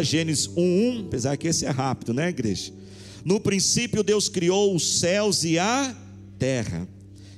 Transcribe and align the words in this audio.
Gênesis 0.00 0.46
1:1, 0.46 1.06
apesar 1.06 1.36
que 1.36 1.48
esse 1.48 1.66
é 1.66 1.70
rápido, 1.70 2.14
né, 2.14 2.28
igreja? 2.28 2.72
No 3.24 3.40
princípio 3.40 4.04
Deus 4.04 4.28
criou 4.28 4.72
os 4.72 5.00
céus 5.00 5.42
e 5.42 5.58
a 5.58 5.92
terra. 6.38 6.86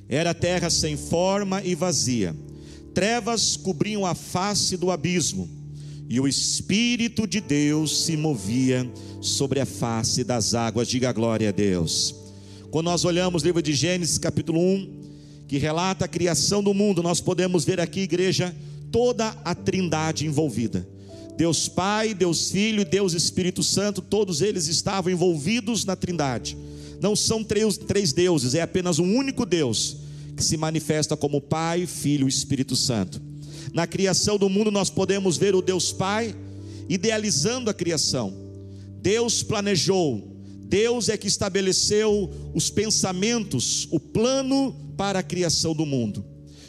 Era 0.06 0.34
terra 0.34 0.68
sem 0.68 0.94
forma 0.94 1.62
e 1.64 1.74
vazia. 1.74 2.36
Trevas 2.92 3.56
cobriam 3.56 4.04
a 4.04 4.14
face 4.14 4.76
do 4.76 4.90
abismo, 4.90 5.48
e 6.06 6.20
o 6.20 6.28
espírito 6.28 7.26
de 7.26 7.40
Deus 7.40 8.04
se 8.04 8.14
movia 8.14 8.86
sobre 9.22 9.58
a 9.58 9.64
face 9.64 10.22
das 10.22 10.52
águas. 10.52 10.86
Diga 10.86 11.12
glória 11.12 11.48
a 11.48 11.52
Deus. 11.52 12.14
Quando 12.70 12.88
nós 12.90 13.06
olhamos 13.06 13.42
o 13.42 13.46
livro 13.46 13.62
de 13.62 13.72
Gênesis, 13.72 14.18
capítulo 14.18 14.60
1, 14.60 15.00
que 15.48 15.56
relata 15.56 16.04
a 16.04 16.08
criação 16.08 16.62
do 16.62 16.74
mundo, 16.74 17.02
nós 17.02 17.22
podemos 17.22 17.64
ver 17.64 17.80
aqui, 17.80 18.00
igreja, 18.00 18.54
toda 18.92 19.28
a 19.46 19.54
trindade 19.54 20.26
envolvida 20.26 20.86
Deus 21.40 21.70
Pai, 21.70 22.12
Deus 22.12 22.50
Filho 22.50 22.84
Deus 22.84 23.14
Espírito 23.14 23.62
Santo, 23.62 24.02
todos 24.02 24.42
eles 24.42 24.66
estavam 24.66 25.10
envolvidos 25.10 25.86
na 25.86 25.96
Trindade. 25.96 26.54
Não 27.00 27.16
são 27.16 27.42
três, 27.42 27.78
três 27.78 28.12
deuses, 28.12 28.54
é 28.54 28.60
apenas 28.60 28.98
um 28.98 29.16
único 29.16 29.46
Deus 29.46 29.96
que 30.36 30.44
se 30.44 30.58
manifesta 30.58 31.16
como 31.16 31.40
Pai, 31.40 31.86
Filho 31.86 32.26
e 32.26 32.28
Espírito 32.28 32.76
Santo. 32.76 33.22
Na 33.72 33.86
criação 33.86 34.36
do 34.36 34.50
mundo, 34.50 34.70
nós 34.70 34.90
podemos 34.90 35.38
ver 35.38 35.54
o 35.54 35.62
Deus 35.62 35.94
Pai 35.94 36.36
idealizando 36.90 37.70
a 37.70 37.74
criação. 37.74 38.34
Deus 39.00 39.42
planejou, 39.42 40.36
Deus 40.66 41.08
é 41.08 41.16
que 41.16 41.26
estabeleceu 41.26 42.30
os 42.52 42.68
pensamentos, 42.68 43.88
o 43.90 43.98
plano 43.98 44.76
para 44.94 45.20
a 45.20 45.22
criação 45.22 45.74
do 45.74 45.86
mundo. 45.86 46.22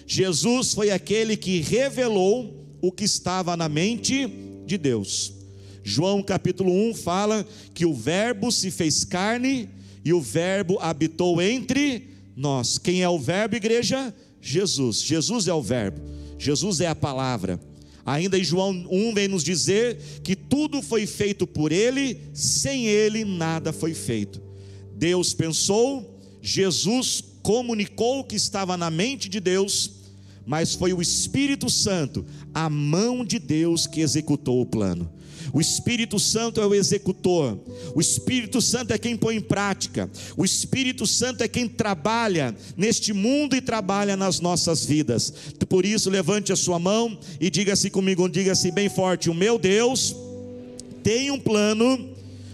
Jesus 0.07 0.73
foi 0.73 0.91
aquele 0.91 1.35
que 1.35 1.59
revelou 1.59 2.77
o 2.81 2.89
que 2.89 3.03
estava 3.03 3.57
na 3.57 3.67
mente 3.67 4.49
de 4.71 4.77
Deus. 4.77 5.33
João 5.83 6.23
capítulo 6.23 6.71
1 6.89 6.93
fala 6.95 7.45
que 7.73 7.85
o 7.85 7.93
Verbo 7.93 8.51
se 8.51 8.71
fez 8.71 9.03
carne 9.03 9.67
e 10.05 10.13
o 10.13 10.21
Verbo 10.21 10.77
habitou 10.79 11.41
entre 11.41 12.07
nós. 12.35 12.77
Quem 12.77 13.01
é 13.03 13.09
o 13.09 13.19
Verbo, 13.19 13.55
igreja? 13.55 14.15
Jesus. 14.39 15.01
Jesus 15.01 15.47
é 15.47 15.53
o 15.53 15.61
Verbo. 15.61 16.01
Jesus 16.37 16.79
é 16.79 16.87
a 16.87 16.95
palavra. 16.95 17.59
Ainda 18.05 18.39
em 18.39 18.43
João 18.43 18.87
1 18.89 19.13
vem 19.13 19.27
nos 19.27 19.43
dizer 19.43 19.97
que 20.23 20.35
tudo 20.35 20.81
foi 20.81 21.05
feito 21.05 21.45
por 21.45 21.71
ele, 21.71 22.17
sem 22.33 22.87
ele 22.87 23.25
nada 23.25 23.73
foi 23.73 23.93
feito. 23.93 24.41
Deus 24.95 25.33
pensou, 25.33 26.17
Jesus 26.41 27.21
comunicou 27.43 28.19
o 28.19 28.23
que 28.23 28.35
estava 28.35 28.77
na 28.77 28.89
mente 28.89 29.27
de 29.27 29.39
Deus, 29.39 30.00
mas 30.45 30.73
foi 30.73 30.93
o 30.93 31.01
Espírito 31.01 31.69
Santo, 31.69 32.25
a 32.53 32.69
mão 32.69 33.23
de 33.23 33.39
Deus 33.39 33.87
que 33.87 34.01
executou 34.01 34.61
o 34.61 34.65
plano. 34.65 35.11
O 35.53 35.59
Espírito 35.59 36.19
Santo 36.19 36.61
é 36.61 36.65
o 36.65 36.73
executor, 36.73 37.59
o 37.95 37.99
Espírito 37.99 38.61
Santo 38.61 38.93
é 38.93 38.97
quem 38.97 39.17
põe 39.17 39.37
em 39.37 39.41
prática, 39.41 40.09
o 40.37 40.45
Espírito 40.45 41.07
Santo 41.07 41.43
é 41.43 41.47
quem 41.47 41.67
trabalha 41.67 42.55
neste 42.77 43.11
mundo 43.11 43.55
e 43.55 43.61
trabalha 43.61 44.15
nas 44.15 44.39
nossas 44.39 44.85
vidas. 44.85 45.33
Por 45.67 45.85
isso, 45.85 46.09
levante 46.09 46.53
a 46.53 46.55
sua 46.55 46.77
mão 46.77 47.17
e 47.39 47.49
diga-se 47.49 47.89
comigo, 47.89 48.29
diga-se 48.29 48.71
bem 48.71 48.87
forte: 48.87 49.29
O 49.29 49.33
meu 49.33 49.57
Deus 49.57 50.15
tem 51.03 51.31
um 51.31 51.39
plano 51.39 52.09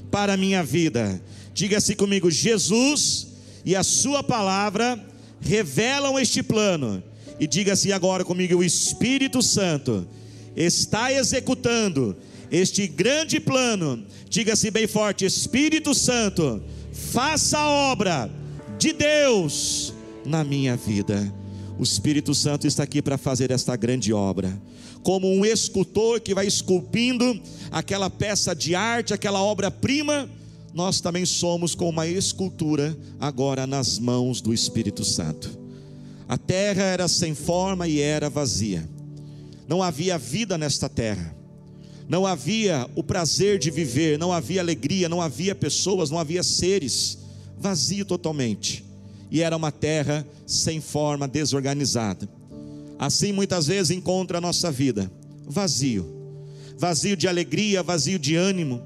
para 0.10 0.34
a 0.34 0.38
minha 0.38 0.64
vida. 0.64 1.22
Diga-se 1.54 1.96
comigo, 1.96 2.32
Jesus 2.32 3.28
e 3.66 3.76
a 3.76 3.84
Sua 3.84 4.24
palavra 4.24 5.04
revelam 5.42 6.18
este 6.18 6.42
plano 6.42 7.04
e 7.40 7.48
diga 7.48 7.74
assim 7.74 7.92
agora 7.92 8.24
comigo: 8.26 8.58
o 8.58 8.64
Espírito 8.64 9.42
Santo 9.42 10.08
está 10.56 11.12
executando 11.12 12.16
este 12.52 12.88
grande 12.88 13.40
plano. 13.40 14.04
Diga-se 14.30 14.72
bem 14.72 14.88
forte: 14.88 15.26
Espírito 15.26 15.94
Santo, 15.94 16.62
faça 16.92 17.58
a 17.58 17.70
obra 17.70 18.30
de 18.78 18.94
Deus 18.94 19.94
na 20.26 20.44
minha 20.44 20.76
vida. 20.76 21.34
O 21.78 21.84
Espírito 21.84 22.34
Santo 22.34 22.66
está 22.66 22.84
aqui 22.84 23.02
para 23.02 23.18
fazer 23.18 23.52
esta 23.52 23.76
grande 23.76 24.12
obra. 24.12 24.60
Como 25.04 25.28
um 25.28 25.46
escultor 25.46 26.20
que 26.20 26.34
vai 26.34 26.48
esculpindo 26.48 27.40
aquela 27.72 28.10
peça 28.10 28.56
de 28.56 28.74
arte, 28.74 29.14
aquela 29.14 29.42
obra-prima, 29.42 30.28
nós 30.74 31.00
também 31.00 31.26
somos 31.26 31.76
como 31.76 31.92
uma 31.92 32.08
escultura 32.08 32.98
agora 33.20 33.68
nas 33.68 34.00
mãos 34.00 34.42
do 34.42 34.54
Espírito 34.54 35.06
Santo. 35.06 35.67
A 36.28 36.38
terra 36.38 36.84
era 36.84 37.08
sem 37.08 37.34
forma 37.34 37.88
e 37.88 38.00
era 38.00 38.30
vazia. 38.30 38.88
Não 39.68 39.82
havia 39.82 40.18
vida 40.18 40.58
nesta 40.58 40.90
terra. 40.90 41.36
Não 42.08 42.26
havia 42.26 42.90
o 42.96 43.04
prazer 43.04 43.60
de 43.60 43.70
viver, 43.70 44.18
não 44.18 44.32
havia 44.32 44.62
alegria, 44.62 45.10
não 45.10 45.22
havia 45.22 45.54
pessoas, 45.54 46.10
não 46.10 46.20
havia 46.20 46.44
seres. 46.44 47.18
Vazio 47.58 48.06
totalmente. 48.06 48.84
E 49.30 49.42
era 49.42 49.56
uma 49.56 49.72
terra 49.72 50.26
sem 50.46 50.80
forma, 50.80 51.28
desorganizada. 51.28 52.30
Assim 52.98 53.32
muitas 53.32 53.68
vezes 53.68 53.92
encontra 53.92 54.38
a 54.38 54.42
nossa 54.42 54.72
vida 54.72 55.12
vazio. 55.48 56.06
Vazio 56.78 57.16
de 57.16 57.28
alegria, 57.28 57.82
vazio 57.82 58.20
de 58.20 58.36
ânimo, 58.36 58.84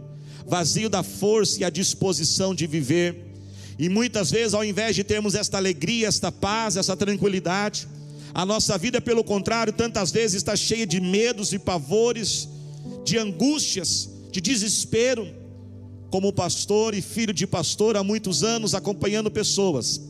vazio 0.48 0.90
da 0.90 1.04
força 1.04 1.62
e 1.62 1.64
a 1.64 1.70
disposição 1.70 2.56
de 2.56 2.68
viver 2.68 3.31
e 3.78 3.90
muitas 3.90 4.32
vezes, 4.32 4.54
ao 4.54 4.64
invés 4.64 4.96
de 4.96 5.04
termos 5.04 5.36
esta 5.36 5.58
alegria, 5.58 6.08
esta 6.08 6.32
paz, 6.32 6.78
essa 6.78 6.96
tranquilidade, 6.96 7.88
a 8.34 8.46
nossa 8.46 8.78
vida, 8.78 9.02
pelo 9.02 9.24
contrário, 9.24 9.74
tantas 9.74 10.12
vezes 10.12 10.36
está 10.38 10.56
cheia 10.56 10.86
de 10.86 11.02
medos 11.02 11.52
e 11.52 11.60
pavores, 11.60 12.48
de 13.04 13.18
angústias, 13.18 14.10
de 14.32 14.40
desespero. 14.40 15.28
Como 16.10 16.34
pastor 16.34 16.94
e 16.94 17.02
filho 17.02 17.34
de 17.34 17.48
pastor 17.48 17.96
há 17.96 18.04
muitos 18.04 18.44
anos, 18.44 18.76
acompanhando 18.76 19.32
pessoas. 19.32 20.02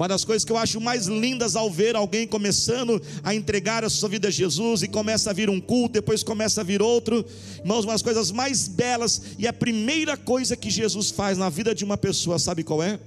Uma 0.00 0.08
das 0.08 0.24
coisas 0.24 0.46
que 0.46 0.50
eu 0.50 0.56
acho 0.56 0.80
mais 0.80 1.08
lindas 1.08 1.54
ao 1.54 1.70
ver 1.70 1.94
alguém 1.94 2.26
começando 2.26 3.02
a 3.22 3.34
entregar 3.34 3.84
a 3.84 3.90
sua 3.90 4.08
vida 4.08 4.28
a 4.28 4.30
Jesus 4.30 4.82
e 4.82 4.88
começa 4.88 5.28
a 5.28 5.32
vir 5.34 5.50
um 5.50 5.60
culto, 5.60 5.92
depois 5.92 6.22
começa 6.22 6.62
a 6.62 6.64
vir 6.64 6.80
outro. 6.80 7.22
Irmãos, 7.58 7.84
uma 7.84 7.92
das 7.92 8.00
coisas 8.00 8.30
mais 8.30 8.66
belas 8.66 9.20
e 9.38 9.46
a 9.46 9.52
primeira 9.52 10.16
coisa 10.16 10.56
que 10.56 10.70
Jesus 10.70 11.10
faz 11.10 11.36
na 11.36 11.50
vida 11.50 11.74
de 11.74 11.84
uma 11.84 11.98
pessoa, 11.98 12.38
sabe 12.38 12.64
qual 12.64 12.82
é? 12.82 12.98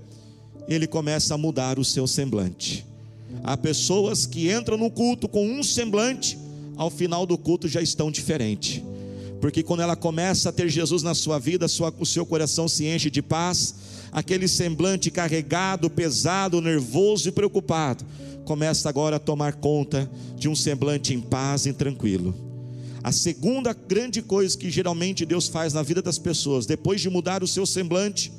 ele 0.67 0.85
começa 0.85 1.33
a 1.33 1.37
mudar 1.37 1.79
o 1.79 1.83
seu 1.83 2.05
semblante. 2.05 2.85
Há 3.43 3.57
pessoas 3.57 4.27
que 4.27 4.53
entram 4.53 4.77
no 4.77 4.91
culto 4.91 5.27
com 5.27 5.47
um 5.47 5.63
semblante, 5.63 6.37
ao 6.77 6.91
final 6.91 7.25
do 7.25 7.39
culto 7.39 7.67
já 7.67 7.81
estão 7.81 8.11
diferentes. 8.11 8.83
Porque 9.41 9.63
quando 9.63 9.81
ela 9.81 9.95
começa 9.95 10.49
a 10.49 10.51
ter 10.53 10.69
Jesus 10.69 11.01
na 11.01 11.15
sua 11.15 11.39
vida, 11.39 11.65
o 11.99 12.05
seu 12.05 12.23
coração 12.23 12.67
se 12.67 12.85
enche 12.85 13.09
de 13.09 13.23
paz, 13.23 13.73
aquele 14.13 14.47
semblante 14.47 15.09
carregado, 15.09 15.89
pesado, 15.89 16.61
nervoso 16.61 17.27
e 17.27 17.31
preocupado, 17.31 18.05
começa 18.45 18.87
agora 18.87 19.15
a 19.15 19.19
tomar 19.19 19.53
conta 19.53 20.09
de 20.37 20.47
um 20.47 20.55
semblante 20.55 21.13
em 21.13 21.19
paz 21.19 21.65
e 21.65 21.73
tranquilo. 21.73 22.35
A 23.03 23.11
segunda 23.11 23.73
grande 23.73 24.21
coisa 24.21 24.57
que 24.57 24.69
geralmente 24.69 25.25
Deus 25.25 25.47
faz 25.47 25.73
na 25.73 25.81
vida 25.81 26.01
das 26.01 26.19
pessoas, 26.19 26.65
depois 26.65 27.01
de 27.01 27.09
mudar 27.09 27.43
o 27.43 27.47
seu 27.47 27.65
semblante, 27.65 28.31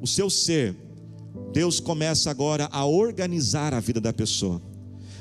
o 0.00 0.06
seu 0.06 0.28
ser, 0.28 0.76
Deus 1.52 1.80
começa 1.80 2.30
agora 2.30 2.68
a 2.70 2.84
organizar 2.84 3.72
a 3.72 3.80
vida 3.80 4.00
da 4.00 4.12
pessoa. 4.12 4.60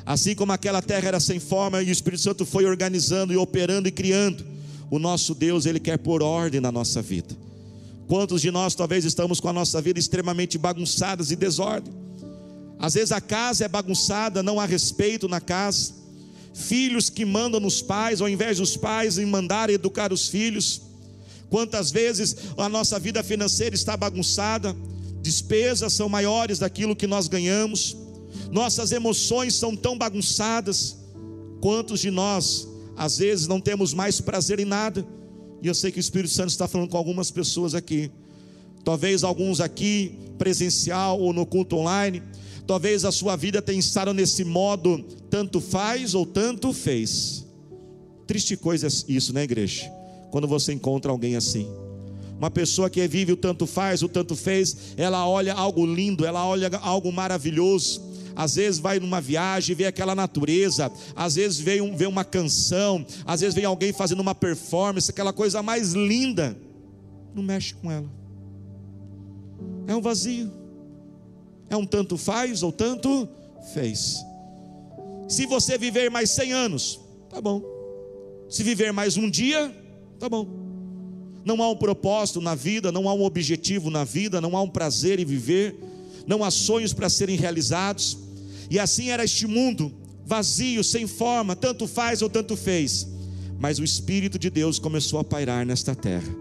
Assim 0.06 0.36
como 0.36 0.52
aquela 0.52 0.82
terra 0.82 1.08
era 1.08 1.20
sem 1.20 1.40
forma 1.40 1.82
e 1.82 1.90
o 1.90 1.92
Espírito 1.92 2.22
Santo 2.22 2.46
foi 2.46 2.66
organizando 2.66 3.34
e 3.34 3.38
operando 3.38 3.88
e 3.88 3.92
criando, 3.92 4.46
o 4.92 5.00
nosso 5.00 5.34
Deus, 5.34 5.66
ele 5.66 5.80
quer 5.80 5.98
pôr 5.98 6.22
ordem 6.22 6.62
na 6.62 6.72
nossa 6.72 7.02
vida. 7.02 7.45
Quantos 8.08 8.42
de 8.42 8.52
nós 8.52 8.76
talvez 8.76 9.06
estamos 9.06 9.40
com 9.40 9.50
a 9.50 9.54
nossa 9.54 9.82
vida 9.82 10.00
extremamente 10.00 10.58
bagunçadas 10.58 11.32
e 11.32 11.36
desordem? 11.36 11.94
Às 12.78 12.94
vezes 12.94 13.12
a 13.12 13.22
casa 13.22 13.66
é 13.66 13.68
bagunçada, 13.68 14.44
não 14.44 14.60
há 14.60 14.66
respeito 14.66 15.28
na 15.28 15.42
casa. 15.42 15.94
Filhos 16.54 17.10
que 17.10 17.26
mandam 17.26 17.60
nos 17.60 17.82
pais, 17.82 18.22
ao 18.22 18.30
invés 18.30 18.58
dos 18.58 18.78
pais 18.78 19.18
em 19.18 19.26
mandar 19.26 19.70
educar 19.70 20.14
os 20.14 20.28
filhos. 20.28 20.82
Quantas 21.50 21.92
vezes 21.92 22.36
a 22.58 22.70
nossa 22.70 23.00
vida 23.00 23.24
financeira 23.24 23.76
está 23.76 23.98
bagunçada? 23.98 24.76
despesas 25.26 25.92
são 25.92 26.08
maiores 26.08 26.60
daquilo 26.60 26.96
que 26.96 27.08
nós 27.08 27.28
ganhamos, 27.28 27.98
nossas 28.52 28.92
emoções 28.92 29.56
são 29.56 29.76
tão 29.76 29.98
bagunçadas. 29.98 30.96
Quantos 31.60 32.00
de 32.00 32.12
nós, 32.12 32.68
às 32.96 33.18
vezes, 33.18 33.48
não 33.48 33.60
temos 33.60 33.92
mais 33.92 34.22
prazer 34.22 34.60
em 34.60 34.66
nada? 34.66 35.04
E 35.62 35.68
eu 35.68 35.74
sei 35.74 35.92
que 35.92 35.98
o 35.98 36.00
Espírito 36.00 36.34
Santo 36.34 36.50
está 36.50 36.68
falando 36.68 36.90
com 36.90 36.98
algumas 36.98 37.32
pessoas 37.32 37.74
aqui. 37.74 38.12
Talvez 38.84 39.24
alguns 39.24 39.60
aqui, 39.60 40.18
presencial 40.38 41.20
ou 41.20 41.34
no 41.34 41.46
culto 41.46 41.78
online. 41.78 42.22
Talvez 42.68 43.06
a 43.06 43.12
sua 43.12 43.36
vida 43.36 43.62
tenha 43.62 43.80
estado 43.80 44.14
nesse 44.14 44.44
modo, 44.44 45.04
tanto 45.30 45.62
faz 45.62 46.14
ou 46.14 46.26
tanto 46.26 46.74
fez. 46.74 47.46
Triste 48.26 48.58
coisa 48.58 48.88
isso, 49.08 49.34
né, 49.34 49.44
igreja? 49.44 49.92
Quando 50.32 50.48
você 50.48 50.74
encontra 50.74 51.12
alguém 51.12 51.36
assim. 51.36 51.68
Uma 52.38 52.52
pessoa 52.52 52.90
que 52.90 53.08
vive 53.08 53.32
o 53.32 53.38
tanto 53.38 53.66
faz, 53.66 54.02
o 54.02 54.10
tanto 54.10 54.36
fez, 54.36 54.76
ela 54.98 55.28
olha 55.28 55.54
algo 55.54 55.86
lindo, 55.86 56.26
ela 56.26 56.46
olha 56.46 56.70
algo 56.80 57.12
maravilhoso. 57.12 58.02
Às 58.36 58.56
vezes 58.56 58.80
vai 58.80 59.00
numa 59.00 59.22
viagem, 59.22 59.76
vê 59.76 59.86
aquela 59.86 60.14
natureza, 60.14 60.92
às 61.16 61.36
vezes 61.36 61.60
vê, 61.60 61.82
um, 61.82 61.96
vê 61.96 62.06
uma 62.06 62.26
canção, 62.26 63.06
às 63.26 63.42
vezes 63.42 63.56
vem 63.56 63.66
alguém 63.66 63.94
fazendo 63.94 64.20
uma 64.20 64.36
performance, 64.36 65.10
aquela 65.10 65.32
coisa 65.32 65.64
mais 65.64 65.94
linda, 65.94 66.58
não 67.34 67.44
mexe 67.44 67.74
com 67.74 67.92
ela. 67.92 68.10
É 69.88 69.96
um 69.96 70.02
vazio. 70.02 70.52
É 71.70 71.76
um 71.76 71.86
tanto 71.86 72.18
faz 72.18 72.64
ou 72.64 72.72
tanto 72.72 73.28
fez. 73.74 74.24
Se 75.28 75.46
você 75.46 75.78
viver 75.78 76.10
mais 76.12 76.30
100 76.32 76.54
anos, 76.54 77.00
tá 77.30 77.42
bom. 77.42 77.62
Se 78.50 78.64
viver 78.64 78.94
mais 78.94 79.18
um 79.18 79.30
dia, 79.30 79.74
tá 80.20 80.30
bom. 80.30 80.48
Não 81.44 81.62
há 81.62 81.70
um 81.70 81.76
propósito 81.76 82.42
na 82.42 82.56
vida, 82.56 82.92
não 82.92 83.10
há 83.10 83.14
um 83.14 83.24
objetivo 83.24 83.90
na 83.90 84.04
vida, 84.04 84.40
não 84.40 84.56
há 84.56 84.62
um 84.62 84.70
prazer 84.70 85.20
em 85.20 85.26
viver, 85.26 85.76
não 86.26 86.44
há 86.44 86.52
sonhos 86.52 86.94
para 86.94 87.10
serem 87.10 87.36
realizados. 87.36 88.18
E 88.70 88.80
assim 88.80 89.10
era 89.10 89.24
este 89.24 89.48
mundo, 89.48 89.92
vazio, 90.26 90.84
sem 90.84 91.08
forma, 91.08 91.56
tanto 91.56 91.88
faz 91.88 92.22
ou 92.22 92.30
tanto 92.30 92.56
fez. 92.56 93.08
Mas 93.60 93.80
o 93.80 93.84
Espírito 93.84 94.38
de 94.38 94.50
Deus 94.50 94.80
começou 94.80 95.20
a 95.20 95.24
pairar 95.24 95.66
nesta 95.66 95.96
terra. 95.96 96.36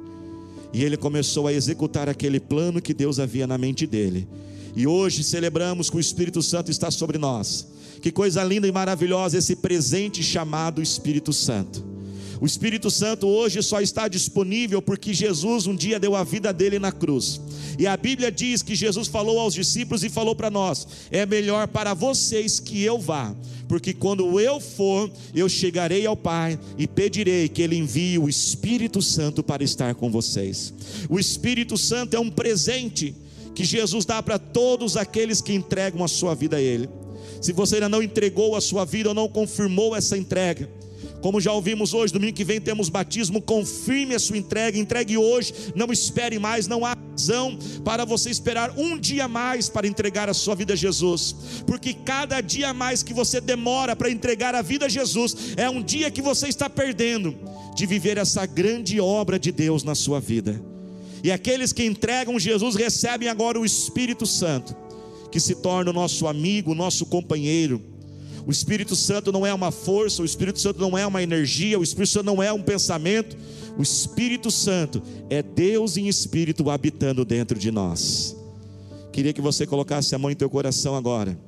E 0.73 0.83
ele 0.83 0.97
começou 0.97 1.47
a 1.47 1.53
executar 1.53 2.09
aquele 2.09 2.41
plano 2.41 2.83
que 2.83 2.93
Deus 2.93 3.21
havia 3.21 3.47
na 3.47 3.57
mente 3.57 3.87
dele. 3.87 4.27
E 4.75 4.87
hoje 4.87 5.23
celebramos 5.23 5.89
que 5.89 5.97
o 5.97 6.01
Espírito 6.01 6.43
Santo 6.43 6.71
está 6.71 6.91
sobre 6.91 7.17
nós. 7.17 7.69
Que 8.03 8.11
coisa 8.11 8.43
linda 8.43 8.67
e 8.67 8.73
maravilhosa 8.73 9.39
esse 9.39 9.57
presente 9.57 10.23
chamado 10.23 10.83
Espírito 10.83 11.33
Santo. 11.33 11.94
O 12.41 12.47
Espírito 12.47 12.91
Santo 12.91 13.27
hoje 13.27 13.63
só 13.63 13.81
está 13.81 14.09
disponível 14.09 14.83
porque 14.83 15.15
Jesus 15.15 15.67
um 15.67 15.75
dia 15.75 16.01
deu 16.01 16.15
a 16.15 16.25
vida 16.25 16.53
dele 16.53 16.79
na 16.79 16.93
cruz. 16.93 17.41
E 17.79 17.87
a 17.87 17.97
Bíblia 17.97 18.31
diz 18.31 18.63
que 18.63 18.75
Jesus 18.75 19.09
falou 19.09 19.39
aos 19.39 19.55
discípulos 19.55 20.05
e 20.05 20.09
falou 20.09 20.35
para 20.35 20.51
nós: 20.51 20.87
é 21.11 21.25
melhor 21.25 21.69
para 21.69 21.95
vocês 21.95 22.61
que 22.61 22.83
eu 22.83 22.99
vá, 22.99 23.35
porque 23.69 23.93
quando 23.93 24.39
eu 24.41 24.61
for, 24.61 25.11
eu 25.35 25.49
chegarei 25.49 26.07
ao 26.07 26.17
Pai 26.17 26.59
e 26.79 26.87
pedirei 26.87 27.49
que 27.49 27.63
Ele 27.63 27.77
envie 27.77 28.19
o 28.19 28.29
Espírito 28.29 29.01
Santo 29.01 29.43
para 29.43 29.65
estar 29.65 29.95
com 29.95 30.11
vocês. 30.11 30.73
O 31.09 31.19
Espírito 31.19 31.77
Santo 31.77 32.15
é 32.15 32.21
um 32.21 32.31
presente 32.31 33.15
que 33.55 33.65
Jesus 33.65 34.05
dá 34.05 34.23
para 34.23 34.39
todos 34.39 34.97
aqueles 34.97 35.41
que 35.41 35.55
entregam 35.55 36.05
a 36.05 36.09
sua 36.09 36.35
vida 36.35 36.57
a 36.57 36.61
Ele. 36.61 36.89
Se 37.41 37.53
você 37.53 37.77
ainda 37.77 37.89
não 37.89 38.03
entregou 38.03 38.57
a 38.57 38.61
sua 38.61 38.85
vida 38.85 39.11
ou 39.11 39.15
não 39.15 39.29
confirmou 39.29 39.95
essa 39.95 40.17
entrega, 40.17 40.69
como 41.21 41.41
já 41.41 41.53
ouvimos 41.53 41.95
hoje, 41.95 42.13
domingo 42.13 42.35
que 42.35 42.45
vem 42.45 42.61
temos 42.61 42.89
batismo, 42.89 43.41
confirme 43.41 44.15
a 44.15 44.19
sua 44.19 44.37
entrega, 44.37 44.79
entregue 44.79 45.17
hoje, 45.17 45.55
não 45.75 45.93
espere 45.93 46.39
mais, 46.39 46.67
não 46.67 46.85
há 46.85 46.97
razão 47.11 47.59
para 47.85 48.05
você 48.05 48.31
esperar 48.31 48.75
um 48.77 48.99
dia 48.99 49.27
mais 49.29 49.69
para 49.69 49.87
entregar 49.87 50.29
a 50.29 50.35
sua 50.35 50.55
vida 50.55 50.75
a 50.75 50.77
Jesus, 50.77 51.35
porque 51.67 51.95
cada 51.95 52.41
dia 52.41 52.75
mais 52.75 53.03
que 53.03 53.15
você 53.15 53.41
demora 53.41 53.95
para 53.95 54.11
entregar 54.11 54.55
a 54.55 54.63
vida 54.63 54.87
a 54.87 54.89
Jesus, 54.89 55.55
é 55.57 55.71
um 55.71 55.83
dia 55.83 56.11
que 56.11 56.21
você 56.21 56.49
está 56.49 56.69
perdendo 56.69 57.35
de 57.75 57.87
viver 57.87 58.19
essa 58.19 58.45
grande 58.47 59.01
obra 59.01 59.39
de 59.39 59.51
Deus 59.51 59.83
na 59.83 59.95
sua 59.95 60.21
vida. 60.21 60.61
E 61.23 61.33
aqueles 61.33 61.73
que 61.73 61.85
entregam 61.85 62.39
Jesus 62.39 62.75
recebem 62.75 63.29
agora 63.29 63.59
o 63.59 63.65
Espírito 63.65 64.27
Santo, 64.27 64.77
que 65.33 65.41
se 65.41 65.55
torna 65.57 65.91
o 65.91 65.95
nosso 65.95 66.27
amigo, 66.27 66.75
nosso 66.75 67.07
companheiro 67.07 67.94
o 68.47 68.51
Espírito 68.51 68.95
Santo 68.95 69.33
não 69.33 69.47
é 69.47 69.55
uma 69.55 69.71
força, 69.71 70.23
o 70.23 70.25
Espírito 70.25 70.61
Santo 70.61 70.81
não 70.81 70.97
é 70.97 71.07
uma 71.07 71.23
energia, 71.23 71.79
o 71.79 71.83
Espírito 71.83 72.13
Santo 72.13 72.27
não 72.27 72.43
é 72.43 72.53
um 72.53 72.63
pensamento. 72.63 73.37
O 73.79 73.83
Espírito 73.83 74.51
Santo 74.51 75.03
é 75.31 75.43
Deus 75.43 75.97
em 75.97 76.07
espírito 76.07 76.71
habitando 76.71 77.25
dentro 77.25 77.59
de 77.59 77.71
nós. 77.71 78.37
Queria 79.13 79.33
que 79.33 79.41
você 79.41 79.67
colocasse 79.67 80.15
a 80.15 80.19
mão 80.19 80.31
em 80.31 80.35
teu 80.35 80.51
coração 80.51 80.95
agora. 80.95 81.39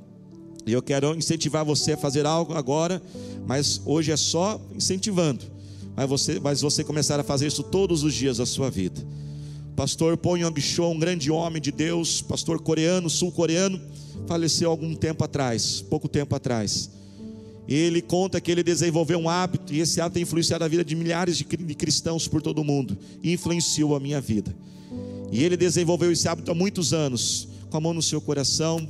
E 0.65 0.73
eu 0.73 0.81
quero 0.81 1.15
incentivar 1.15 1.63
você 1.63 1.93
a 1.93 1.97
fazer 1.97 2.25
algo 2.25 2.53
agora, 2.53 3.01
mas 3.45 3.79
hoje 3.85 4.11
é 4.11 4.17
só 4.17 4.59
incentivando. 4.75 5.45
Mas 5.95 6.09
você, 6.09 6.39
mas 6.39 6.61
você 6.61 6.83
começar 6.83 7.19
a 7.19 7.23
fazer 7.23 7.47
isso 7.47 7.63
todos 7.63 8.03
os 8.03 8.13
dias 8.13 8.37
da 8.37 8.45
sua 8.45 8.69
vida. 8.69 9.01
Pastor 9.77 10.17
Ponyo 10.17 10.49
Bichon, 10.49 10.93
um 10.93 10.99
grande 10.99 11.29
homem 11.29 11.61
de 11.61 11.71
Deus, 11.71 12.19
pastor 12.19 12.59
coreano, 12.59 13.11
sul-coreano, 13.11 13.79
faleceu 14.25 14.71
algum 14.71 14.95
tempo 14.95 15.23
atrás, 15.23 15.81
pouco 15.87 16.07
tempo 16.07 16.35
atrás. 16.35 16.89
Ele 17.67 18.01
conta 18.01 18.41
que 18.41 18.51
ele 18.51 18.63
desenvolveu 18.63 19.19
um 19.19 19.29
hábito, 19.29 19.71
e 19.71 19.79
esse 19.79 20.01
hábito 20.01 20.15
tem 20.15 20.23
influenciado 20.23 20.63
a 20.63 20.67
vida 20.67 20.83
de 20.83 20.95
milhares 20.95 21.37
de 21.37 21.45
cristãos 21.75 22.27
por 22.27 22.41
todo 22.41 22.57
o 22.57 22.63
mundo, 22.63 22.97
e 23.21 23.31
influenciou 23.31 23.95
a 23.95 23.99
minha 23.99 24.19
vida. 24.19 24.51
E 25.31 25.43
ele 25.43 25.55
desenvolveu 25.55 26.11
esse 26.11 26.27
hábito 26.27 26.49
há 26.49 26.55
muitos 26.55 26.91
anos, 26.91 27.47
com 27.69 27.77
a 27.77 27.79
mão 27.79 27.93
no 27.93 28.01
seu 28.01 28.19
coração. 28.19 28.89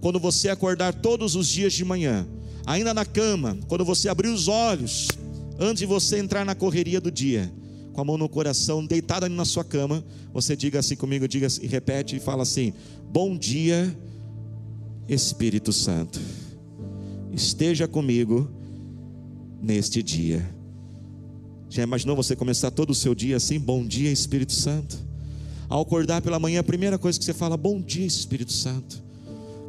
Quando 0.00 0.20
você 0.20 0.48
acordar 0.48 0.94
todos 0.94 1.34
os 1.34 1.48
dias 1.48 1.72
de 1.72 1.84
manhã, 1.84 2.28
ainda 2.64 2.94
na 2.94 3.04
cama, 3.04 3.58
quando 3.66 3.84
você 3.84 4.08
abrir 4.08 4.28
os 4.28 4.46
olhos, 4.46 5.08
antes 5.58 5.80
de 5.80 5.86
você 5.86 6.20
entrar 6.20 6.44
na 6.44 6.54
correria 6.54 7.00
do 7.00 7.10
dia, 7.10 7.52
com 7.92 8.00
a 8.00 8.04
mão 8.04 8.16
no 8.16 8.28
coração, 8.28 8.84
deitada 8.84 9.28
na 9.28 9.44
sua 9.44 9.64
cama, 9.64 10.04
você 10.32 10.56
diga 10.56 10.78
assim 10.78 10.96
comigo, 10.96 11.28
diga 11.28 11.46
e 11.60 11.66
repete 11.66 12.16
e 12.16 12.20
fala 12.20 12.42
assim: 12.42 12.72
Bom 13.10 13.36
dia, 13.36 13.96
Espírito 15.08 15.72
Santo, 15.72 16.20
esteja 17.32 17.86
comigo 17.86 18.50
neste 19.62 20.02
dia. 20.02 20.48
Já 21.68 21.82
imaginou 21.82 22.16
você 22.16 22.36
começar 22.36 22.70
todo 22.70 22.90
o 22.90 22.94
seu 22.94 23.14
dia 23.14 23.36
assim? 23.36 23.58
Bom 23.58 23.86
dia, 23.86 24.10
Espírito 24.10 24.52
Santo. 24.52 24.98
Ao 25.68 25.80
acordar 25.80 26.20
pela 26.20 26.38
manhã, 26.38 26.60
a 26.60 26.64
primeira 26.64 26.98
coisa 26.98 27.18
que 27.18 27.24
você 27.24 27.32
fala: 27.32 27.56
Bom 27.56 27.80
dia, 27.80 28.06
Espírito 28.06 28.52
Santo. 28.52 29.02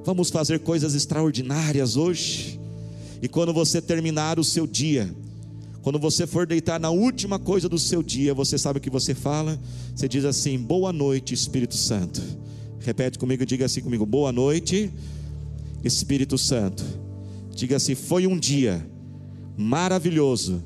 Vamos 0.06 0.30
fazer 0.30 0.60
coisas 0.60 0.96
extraordinárias 0.96 1.96
hoje. 1.96 2.60
E 3.22 3.28
quando 3.30 3.54
você 3.54 3.81
terminar 3.81 4.38
o 4.38 4.44
seu 4.44 4.68
dia, 4.68 5.14
quando 5.83 6.00
você 6.00 6.25
for 6.25 6.47
deitar 6.47 6.80
na 6.80 6.89
última 6.89 7.38
coisa 7.38 7.68
do 7.68 7.77
seu 7.77 8.01
dia, 8.01 8.33
você 8.33 8.57
sabe 8.57 8.80
o 8.80 8.81
que 8.81 8.89
você 8.89 9.13
fala? 9.13 9.59
Você 9.94 10.07
diz 10.07 10.24
assim: 10.24 10.57
Boa 10.57 10.94
noite, 10.94 11.33
Espírito 11.33 11.75
Santo. 11.75 12.21
Repete 12.80 13.19
comigo, 13.19 13.45
diga 13.45 13.65
assim 13.65 13.81
comigo: 13.81 14.06
Boa 14.06 14.31
noite, 14.31 14.89
Espírito 15.83 16.38
Santo. 16.38 16.85
Diga 17.53 17.75
assim: 17.75 17.95
Foi 17.95 18.25
um 18.25 18.39
dia 18.39 18.88
maravilhoso. 19.57 20.63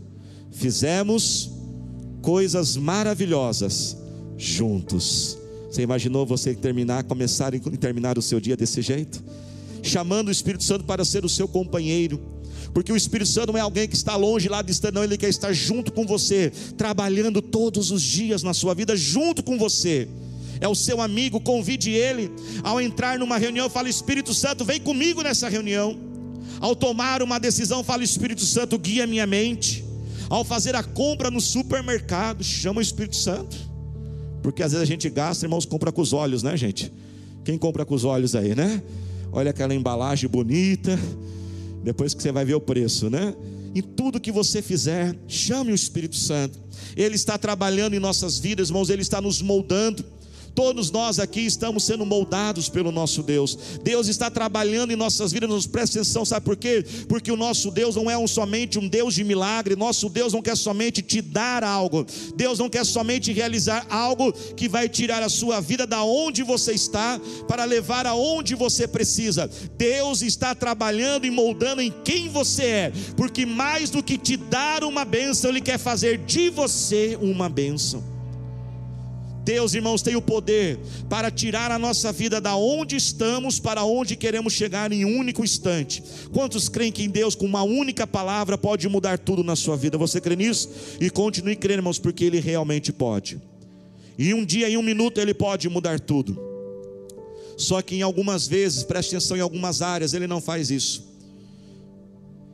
Fizemos 0.51 1.49
coisas 2.21 2.77
maravilhosas 2.77 3.97
juntos. 4.37 5.35
Você 5.71 5.81
imaginou 5.81 6.27
você 6.27 6.53
terminar, 6.53 7.03
começar 7.05 7.55
e 7.55 7.59
terminar 7.59 8.19
o 8.19 8.21
seu 8.21 8.39
dia 8.39 8.55
desse 8.55 8.83
jeito? 8.83 9.23
Chamando 9.81 10.27
o 10.27 10.31
Espírito 10.31 10.63
Santo 10.63 10.83
para 10.83 11.03
ser 11.03 11.25
o 11.25 11.29
seu 11.29 11.47
companheiro 11.47 12.36
porque 12.77 12.93
o 12.93 12.95
Espírito 12.95 13.31
Santo 13.31 13.51
não 13.51 13.57
é 13.57 13.61
alguém 13.63 13.87
que 13.87 13.95
está 13.95 14.15
longe 14.15 14.47
lá 14.47 14.61
distante, 14.61 14.93
não, 14.93 15.03
ele 15.03 15.17
quer 15.17 15.29
estar 15.29 15.51
junto 15.51 15.91
com 15.91 16.05
você, 16.05 16.51
trabalhando 16.77 17.41
todos 17.41 17.89
os 17.89 18.03
dias 18.03 18.43
na 18.43 18.53
sua 18.53 18.75
vida, 18.75 18.95
junto 18.95 19.41
com 19.41 19.57
você. 19.57 20.07
É 20.61 20.67
o 20.67 20.75
seu 20.75 21.01
amigo, 21.01 21.39
convide 21.39 21.89
ele. 21.89 22.29
Ao 22.61 22.79
entrar 22.79 23.17
numa 23.17 23.39
reunião, 23.39 23.67
fala: 23.67 23.89
Espírito 23.89 24.31
Santo, 24.31 24.63
vem 24.63 24.79
comigo 24.79 25.23
nessa 25.23 25.49
reunião. 25.49 25.97
Ao 26.59 26.75
tomar 26.75 27.23
uma 27.23 27.39
decisão, 27.39 27.83
fala: 27.83 28.03
Espírito 28.03 28.45
Santo, 28.45 28.77
guia 28.77 29.07
minha 29.07 29.25
mente. 29.25 29.83
Ao 30.29 30.45
fazer 30.45 30.75
a 30.75 30.83
compra 30.83 31.31
no 31.31 31.41
supermercado, 31.41 32.43
chama 32.43 32.77
o 32.77 32.83
Espírito 32.83 33.15
Santo. 33.15 33.57
Porque 34.43 34.61
às 34.61 34.73
vezes 34.73 34.83
a 34.83 34.87
gente 34.87 35.09
gasta, 35.09 35.47
irmãos, 35.47 35.65
compra 35.65 35.91
com 35.91 36.03
os 36.03 36.13
olhos, 36.13 36.43
né, 36.43 36.55
gente? 36.55 36.93
Quem 37.43 37.57
compra 37.57 37.83
com 37.83 37.95
os 37.95 38.03
olhos 38.03 38.35
aí, 38.35 38.53
né? 38.53 38.83
Olha 39.31 39.49
aquela 39.49 39.73
embalagem 39.73 40.29
bonita, 40.29 40.95
depois 41.83 42.13
que 42.13 42.21
você 42.21 42.31
vai 42.31 42.45
ver 42.45 42.55
o 42.55 42.61
preço, 42.61 43.09
né? 43.09 43.35
Em 43.75 43.81
tudo 43.81 44.19
que 44.19 44.31
você 44.31 44.61
fizer, 44.61 45.15
chame 45.27 45.71
o 45.71 45.75
Espírito 45.75 46.15
Santo. 46.15 46.57
Ele 46.95 47.15
está 47.15 47.37
trabalhando 47.37 47.95
em 47.95 47.99
nossas 47.99 48.39
vidas, 48.39 48.69
irmãos, 48.69 48.89
ele 48.89 49.01
está 49.01 49.21
nos 49.21 49.41
moldando. 49.41 50.03
Todos 50.57 50.89
nós 50.89 51.19
aqui 51.19 51.41
estamos 51.41 51.83
sendo 51.83 52.03
moldados 52.03 52.67
pelo 52.67 52.91
nosso 52.91 53.21
Deus. 53.21 53.55
Deus 53.83 54.07
está 54.07 54.31
trabalhando 54.31 54.91
em 54.91 54.95
nossas 54.95 55.31
vidas, 55.31 55.47
nos 55.47 55.67
presta 55.67 55.99
atenção, 55.99 56.25
sabe 56.25 56.43
por 56.43 56.57
quê? 56.57 56.83
Porque 57.07 57.31
o 57.31 57.37
nosso 57.37 57.69
Deus 57.69 57.95
não 57.95 58.09
é 58.09 58.17
um, 58.17 58.27
somente 58.27 58.79
um 58.79 58.87
Deus 58.87 59.13
de 59.13 59.23
milagre, 59.23 59.75
nosso 59.75 60.09
Deus 60.09 60.33
não 60.33 60.41
quer 60.41 60.57
somente 60.57 61.03
te 61.03 61.21
dar 61.21 61.63
algo, 61.63 62.07
Deus 62.35 62.57
não 62.57 62.71
quer 62.71 62.83
somente 62.87 63.31
realizar 63.31 63.85
algo 63.87 64.33
que 64.33 64.67
vai 64.67 64.89
tirar 64.89 65.21
a 65.21 65.29
sua 65.29 65.61
vida 65.61 65.85
da 65.85 66.03
onde 66.03 66.41
você 66.41 66.71
está 66.71 67.21
para 67.47 67.63
levar 67.63 68.07
aonde 68.07 68.55
você 68.55 68.87
precisa. 68.87 69.47
Deus 69.77 70.23
está 70.23 70.55
trabalhando 70.55 71.27
e 71.27 71.29
moldando 71.29 71.83
em 71.83 71.93
quem 72.03 72.29
você 72.29 72.63
é, 72.63 72.93
porque 73.15 73.45
mais 73.45 73.91
do 73.91 74.01
que 74.01 74.17
te 74.17 74.35
dar 74.35 74.83
uma 74.83 75.05
bênção, 75.05 75.51
Ele 75.51 75.61
quer 75.61 75.77
fazer 75.77 76.17
de 76.25 76.49
você 76.49 77.15
uma 77.21 77.47
bênção. 77.47 78.16
Deus, 79.47 79.73
irmãos, 79.73 80.01
tem 80.01 80.13
o 80.13 80.21
poder 80.21 80.77
para 81.07 81.31
tirar 81.31 81.71
a 81.71 81.79
nossa 81.79 82.11
vida 82.11 82.41
da 82.41 82.57
onde 82.57 82.97
estamos 82.97 83.61
para 83.61 83.85
onde 83.85 84.17
queremos 84.17 84.51
chegar 84.51 84.91
em 84.91 85.05
um 85.05 85.17
único 85.17 85.41
instante. 85.41 86.03
Quantos 86.33 86.67
creem 86.67 86.91
que 86.91 87.03
em 87.03 87.09
Deus, 87.09 87.33
com 87.33 87.45
uma 87.45 87.63
única 87.63 88.05
palavra, 88.05 88.57
pode 88.57 88.89
mudar 88.89 89.17
tudo 89.17 89.45
na 89.45 89.55
sua 89.55 89.77
vida? 89.77 89.97
Você 89.97 90.19
crê 90.19 90.35
nisso? 90.35 90.69
E 90.99 91.09
continue 91.09 91.55
crendo, 91.55 91.79
irmãos, 91.79 91.97
porque 91.97 92.25
Ele 92.25 92.41
realmente 92.41 92.91
pode. 92.91 93.41
E 94.19 94.33
um 94.33 94.43
dia, 94.43 94.69
em 94.69 94.75
um 94.75 94.83
minuto, 94.83 95.17
Ele 95.17 95.33
pode 95.33 95.69
mudar 95.69 95.97
tudo. 95.97 96.37
Só 97.55 97.81
que 97.81 97.95
em 97.95 98.01
algumas 98.01 98.49
vezes, 98.49 98.83
preste 98.83 99.15
atenção, 99.15 99.37
em 99.37 99.39
algumas 99.39 99.81
áreas, 99.81 100.13
Ele 100.13 100.27
não 100.27 100.41
faz 100.41 100.69
isso. 100.69 101.07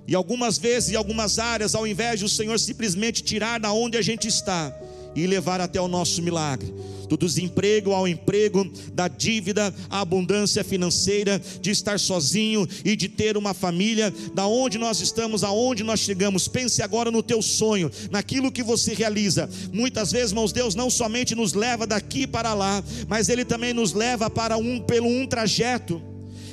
E 0.07 0.13
algumas 0.13 0.59
vezes, 0.59 0.91
em 0.91 0.95
algumas 0.95 1.39
áreas, 1.39 1.73
ao 1.73 1.87
invés 1.87 2.19
de 2.19 2.25
o 2.25 2.29
Senhor 2.29 2.59
simplesmente 2.59 3.23
tirar 3.23 3.59
da 3.59 3.73
onde 3.73 3.97
a 3.97 4.01
gente 4.03 4.27
está 4.27 4.71
e 5.15 5.27
levar 5.27 5.61
até 5.61 5.79
o 5.79 5.87
nosso 5.87 6.21
milagre, 6.21 6.73
do 7.07 7.17
desemprego 7.17 7.91
ao 7.91 8.07
emprego, 8.07 8.69
da 8.93 9.07
dívida 9.07 9.73
à 9.89 9.99
abundância 10.01 10.63
financeira, 10.63 11.41
de 11.61 11.69
estar 11.69 11.99
sozinho 11.99 12.67
e 12.83 12.95
de 12.95 13.07
ter 13.07 13.37
uma 13.37 13.53
família, 13.53 14.13
da 14.33 14.47
onde 14.47 14.77
nós 14.77 14.99
estamos, 15.01 15.43
aonde 15.43 15.83
nós 15.83 15.99
chegamos. 15.99 16.47
Pense 16.47 16.81
agora 16.81 17.11
no 17.11 17.21
teu 17.21 17.41
sonho, 17.41 17.91
naquilo 18.09 18.51
que 18.51 18.63
você 18.63 18.93
realiza. 18.93 19.49
Muitas 19.71 20.11
vezes, 20.11 20.31
irmãos, 20.31 20.51
Deus 20.51 20.75
não 20.75 20.89
somente 20.89 21.35
nos 21.35 21.53
leva 21.53 21.85
daqui 21.85 22.25
para 22.25 22.53
lá, 22.53 22.83
mas 23.07 23.29
Ele 23.29 23.45
também 23.45 23.73
nos 23.73 23.93
leva 23.93 24.29
para 24.29 24.57
um 24.57 24.79
pelo 24.79 25.07
um 25.07 25.27
trajeto. 25.27 26.01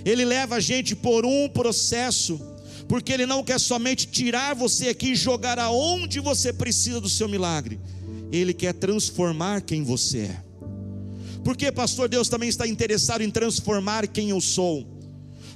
Ele 0.05 0.25
leva 0.25 0.57
a 0.57 0.61
gente 0.61 0.97
por 0.97 1.25
um 1.25 1.49
processo 1.49 2.41
porque 2.91 3.13
Ele 3.13 3.25
não 3.25 3.45
quer 3.45 3.61
somente 3.61 4.09
tirar 4.09 4.53
você 4.53 4.89
aqui 4.89 5.13
e 5.13 5.15
jogar 5.15 5.61
aonde 5.61 6.19
você 6.19 6.53
precisa 6.53 7.01
do 7.01 7.09
seu 7.09 7.29
milagre, 7.29 7.79
Ele 8.33 8.53
quer 8.55 8.75
transformar 8.75 9.63
quem 9.63 9.83
você 9.83 10.19
é. 10.19 10.43
Porque, 11.45 11.71
pastor, 11.73 12.09
Deus 12.09 12.29
também 12.29 12.49
está 12.49 12.67
interessado 12.67 13.23
em 13.23 13.31
transformar 13.31 14.07
quem 14.07 14.31
eu 14.31 14.41
sou. 14.41 15.01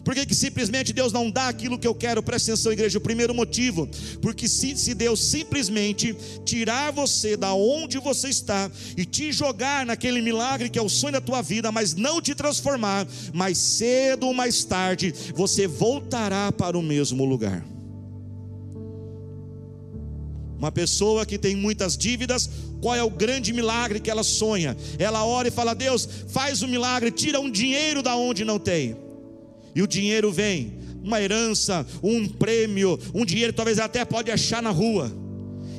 Por 0.05 0.15
que, 0.15 0.35
simplesmente 0.35 0.93
Deus 0.93 1.13
não 1.13 1.31
dá 1.31 1.49
aquilo 1.49 1.79
que 1.79 1.87
eu 1.87 1.95
quero? 1.95 2.23
Presta 2.23 2.53
atenção, 2.53 2.73
igreja. 2.73 2.99
O 2.99 3.01
primeiro 3.01 3.35
motivo, 3.35 3.89
porque 4.21 4.47
se, 4.47 4.77
se 4.77 4.93
Deus 4.93 5.25
simplesmente 5.25 6.15
tirar 6.45 6.93
você 6.93 7.37
da 7.37 7.55
onde 7.55 7.99
você 7.99 8.29
está 8.29 8.71
e 8.97 9.07
te 9.07 9.33
jogar 9.33 9.87
naquele 9.87 10.21
milagre 10.21 10.69
que 10.69 10.79
é 10.79 10.83
o 10.83 10.91
sonho 10.91 11.15
da 11.15 11.21
tua 11.23 11.41
vida, 11.41 11.73
mas 11.73 11.95
não 11.95 12.21
te 12.21 12.35
transformar, 12.35 13.07
mais 13.33 13.57
cedo 13.57 14.27
ou 14.27 14.35
mais 14.35 14.63
tarde 14.65 15.15
você 15.35 15.67
voltará 15.67 16.53
para 16.53 16.79
o 16.79 16.83
mesmo 16.83 17.25
lugar. 17.25 17.74
Uma 20.59 20.73
pessoa 20.73 21.27
que 21.27 21.39
tem 21.39 21.57
muitas 21.57 21.97
dívidas, 21.97 22.49
qual 22.81 22.95
é 22.95 23.03
o 23.03 23.11
grande 23.11 23.53
milagre 23.53 24.01
que 24.01 24.11
ela 24.11 24.23
sonha? 24.23 24.77
Ela 24.99 25.25
ora 25.25 25.49
e 25.49 25.51
fala: 25.51 25.75
Deus, 25.75 26.09
faz 26.29 26.63
o 26.63 26.67
um 26.67 26.69
milagre, 26.69 27.11
tira 27.11 27.41
um 27.41 27.51
dinheiro 27.51 28.03
da 28.03 28.17
onde 28.17 28.45
não 28.45 28.59
tem 28.59 29.05
e 29.75 29.83
o 29.83 29.87
dinheiro 29.87 30.31
vem, 30.31 30.79
uma 31.03 31.21
herança, 31.21 31.85
um 32.03 32.29
prêmio, 32.29 32.99
um 33.13 33.25
dinheiro 33.25 33.53
talvez 33.53 33.79
ela 33.79 33.87
até 33.87 34.05
pode 34.05 34.31
achar 34.31 34.63
na 34.63 34.71
rua. 34.71 35.13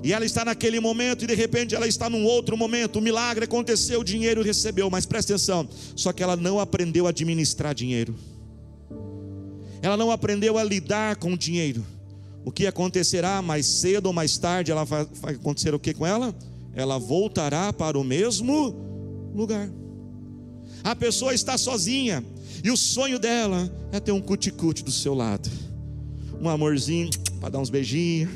E 0.03 0.13
ela 0.13 0.25
está 0.25 0.45
naquele 0.45 0.79
momento 0.79 1.23
e 1.23 1.27
de 1.27 1.33
repente 1.33 1.73
ela 1.73 1.87
está 1.87 2.09
num 2.09 2.25
outro 2.25 2.55
momento. 2.55 2.97
O 2.97 3.01
milagre 3.01 3.45
aconteceu, 3.45 4.01
o 4.01 4.03
dinheiro 4.03 4.43
recebeu, 4.43 4.87
mas 4.89 5.05
presta 5.05 5.33
atenção, 5.33 5.67
só 5.95 6.11
que 6.11 6.21
ela 6.21 6.35
não 6.35 6.59
aprendeu 6.59 7.07
a 7.07 7.09
administrar 7.09 7.73
dinheiro. 7.73 8.13
Ela 9.81 9.97
não 9.97 10.11
aprendeu 10.11 10.57
a 10.57 10.63
lidar 10.63 11.15
com 11.15 11.33
o 11.33 11.37
dinheiro. 11.37 11.83
O 12.45 12.51
que 12.51 12.67
acontecerá 12.67 13.41
mais 13.41 13.65
cedo 13.65 14.05
ou 14.05 14.13
mais 14.13 14.37
tarde, 14.37 14.71
ela 14.71 14.83
vai, 14.83 15.07
vai 15.19 15.33
acontecer 15.33 15.73
o 15.73 15.79
que 15.79 15.95
com 15.95 16.05
ela? 16.05 16.33
Ela 16.75 16.99
voltará 16.99 17.73
para 17.73 17.97
o 17.97 18.03
mesmo 18.03 18.75
lugar. 19.33 19.67
A 20.83 20.95
pessoa 20.95 21.33
está 21.33 21.57
sozinha, 21.57 22.23
e 22.63 22.69
o 22.69 22.77
sonho 22.77 23.17
dela 23.17 23.67
é 23.91 23.99
ter 23.99 24.11
um 24.11 24.21
cuticute 24.21 24.83
do 24.83 24.91
seu 24.91 25.15
lado, 25.15 25.49
um 26.39 26.47
amorzinho 26.47 27.09
para 27.39 27.49
dar 27.49 27.59
uns 27.59 27.71
beijinhos. 27.71 28.29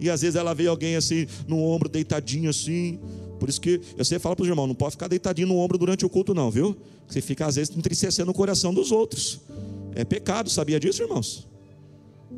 E 0.00 0.08
às 0.08 0.22
vezes 0.22 0.34
ela 0.34 0.54
vê 0.54 0.66
alguém 0.66 0.96
assim 0.96 1.26
no 1.46 1.62
ombro 1.62 1.90
deitadinho 1.90 2.48
assim. 2.48 2.98
Por 3.38 3.48
isso 3.48 3.60
que 3.60 3.80
eu 3.96 4.04
sempre 4.06 4.22
falo 4.22 4.36
para 4.36 4.44
os 4.44 4.48
irmãos, 4.48 4.66
não 4.66 4.74
pode 4.74 4.92
ficar 4.92 5.08
deitadinho 5.08 5.48
no 5.48 5.58
ombro 5.58 5.76
durante 5.76 6.06
o 6.06 6.08
culto 6.08 6.32
não, 6.32 6.50
viu? 6.50 6.74
Você 7.06 7.20
fica 7.20 7.44
às 7.44 7.56
vezes 7.56 7.76
entristecendo 7.76 8.30
o 8.30 8.34
coração 8.34 8.72
dos 8.72 8.90
outros. 8.90 9.40
É 9.94 10.02
pecado, 10.02 10.48
sabia 10.48 10.80
disso, 10.80 11.02
irmãos? 11.02 11.51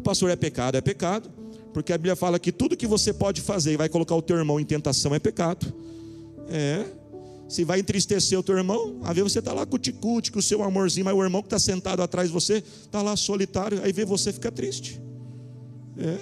Pastor 0.02 0.30
é 0.30 0.36
pecado, 0.36 0.76
é 0.76 0.80
pecado, 0.80 1.30
porque 1.72 1.92
a 1.92 1.98
Bíblia 1.98 2.16
fala 2.16 2.38
que 2.38 2.52
tudo 2.52 2.76
que 2.76 2.86
você 2.86 3.12
pode 3.12 3.40
fazer 3.40 3.72
e 3.72 3.76
vai 3.76 3.88
colocar 3.88 4.14
o 4.14 4.22
teu 4.22 4.36
irmão 4.36 4.58
em 4.60 4.64
tentação 4.64 5.14
é 5.14 5.18
pecado. 5.18 5.72
É, 6.48 6.84
se 7.48 7.64
vai 7.64 7.80
entristecer 7.80 8.38
o 8.38 8.42
teu 8.42 8.56
irmão, 8.56 8.98
a 9.02 9.12
ver 9.12 9.22
você 9.22 9.38
está 9.38 9.52
lá 9.52 9.66
com 9.66 9.76
o 9.76 9.78
ticute, 9.78 10.32
com 10.32 10.38
o 10.38 10.42
seu 10.42 10.62
amorzinho, 10.62 11.04
mas 11.04 11.14
o 11.14 11.22
irmão 11.22 11.42
que 11.42 11.46
está 11.46 11.58
sentado 11.58 12.02
atrás 12.02 12.28
de 12.28 12.34
você 12.34 12.54
está 12.54 13.02
lá 13.02 13.16
solitário, 13.16 13.80
aí 13.82 13.92
vê 13.92 14.04
você 14.04 14.32
fica 14.32 14.50
triste. 14.50 15.00
É. 15.98 16.18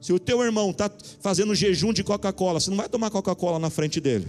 Se 0.00 0.12
o 0.12 0.18
teu 0.18 0.42
irmão 0.42 0.70
está 0.70 0.90
fazendo 1.20 1.54
jejum 1.54 1.92
de 1.92 2.04
Coca-Cola, 2.04 2.60
você 2.60 2.70
não 2.70 2.76
vai 2.76 2.88
tomar 2.88 3.10
Coca-Cola 3.10 3.58
na 3.58 3.68
frente 3.68 4.00
dele. 4.00 4.26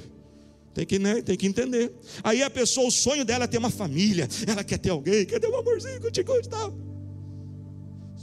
Tem 0.73 0.85
que, 0.85 0.97
né, 0.97 1.21
tem 1.21 1.37
que 1.37 1.45
entender. 1.45 1.93
Aí 2.23 2.41
a 2.41 2.49
pessoa, 2.49 2.87
o 2.87 2.91
sonho 2.91 3.23
dela 3.23 3.43
é 3.43 3.47
ter 3.47 3.57
uma 3.57 3.69
família, 3.69 4.27
ela 4.47 4.63
quer 4.63 4.77
ter 4.79 4.89
alguém, 4.89 5.25
quer 5.25 5.39
ter 5.39 5.47
um 5.47 5.55
amorzinho 5.55 6.01
com 6.01 6.07
o 6.07 6.11
ticute 6.11 6.47
e 6.47 6.49
tal. 6.49 6.73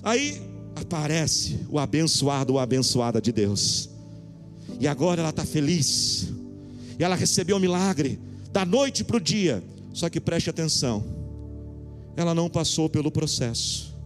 Aí 0.06 0.40
aparece 0.76 1.58
o 1.68 1.80
abençoado 1.80 2.52
ou 2.52 2.60
abençoada 2.60 3.20
de 3.20 3.32
Deus. 3.32 3.90
E 4.78 4.86
agora 4.86 5.20
ela 5.20 5.30
está 5.30 5.44
feliz 5.44 6.28
e 6.96 7.02
ela 7.02 7.16
recebeu 7.16 7.56
o 7.56 7.60
milagre 7.60 8.20
da 8.52 8.64
noite 8.64 9.02
para 9.02 9.16
o 9.16 9.20
dia. 9.20 9.60
Só 9.92 10.08
que 10.08 10.20
preste 10.20 10.48
atenção, 10.48 11.02
ela 12.16 12.32
não 12.36 12.48
passou 12.48 12.88
pelo 12.88 13.10
processo, 13.10 13.96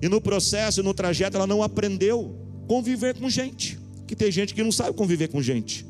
e 0.00 0.08
no 0.08 0.22
processo, 0.22 0.82
no 0.82 0.94
trajeto, 0.94 1.36
ela 1.36 1.46
não 1.46 1.62
aprendeu 1.62 2.34
conviver 2.66 3.14
com 3.14 3.28
gente. 3.28 3.78
Que 4.06 4.16
tem 4.16 4.32
gente 4.32 4.54
que 4.54 4.62
não 4.62 4.72
sabe 4.72 4.96
conviver 4.96 5.28
com 5.28 5.42
gente. 5.42 5.84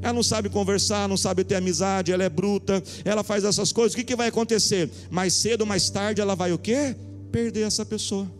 Ela 0.00 0.14
não 0.14 0.22
sabe 0.22 0.48
conversar, 0.48 1.08
não 1.08 1.16
sabe 1.18 1.44
ter 1.44 1.56
amizade, 1.56 2.10
ela 2.10 2.24
é 2.24 2.28
bruta, 2.30 2.82
ela 3.04 3.22
faz 3.22 3.44
essas 3.44 3.70
coisas. 3.70 3.92
O 3.92 3.96
que, 3.96 4.04
que 4.04 4.16
vai 4.16 4.28
acontecer? 4.28 4.88
Mais 5.10 5.34
cedo 5.34 5.62
ou 5.62 5.66
mais 5.66 5.90
tarde 5.90 6.22
ela 6.22 6.34
vai 6.34 6.52
o 6.52 6.58
quê? 6.58 6.96
Perder 7.30 7.62
essa 7.62 7.84
pessoa. 7.84 8.30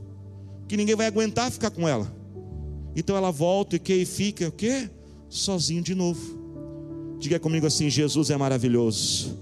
Que 0.67 0.77
ninguém 0.77 0.97
vai 0.97 1.07
aguentar 1.07 1.51
ficar 1.51 1.71
com 1.71 1.89
ela. 1.89 2.13
Então 2.95 3.17
ela 3.17 3.31
volta 3.31 3.77
e 3.77 3.79
que 3.79 4.05
fica 4.05 4.49
o 4.49 4.53
quê? 4.53 4.91
Sozinho 5.29 5.83
de 5.83 5.95
novo. 5.95 6.39
Diga 7.19 7.39
comigo 7.39 7.67
assim: 7.67 7.89
Jesus 7.91 8.31
é 8.31 8.37
maravilhoso. 8.37 9.39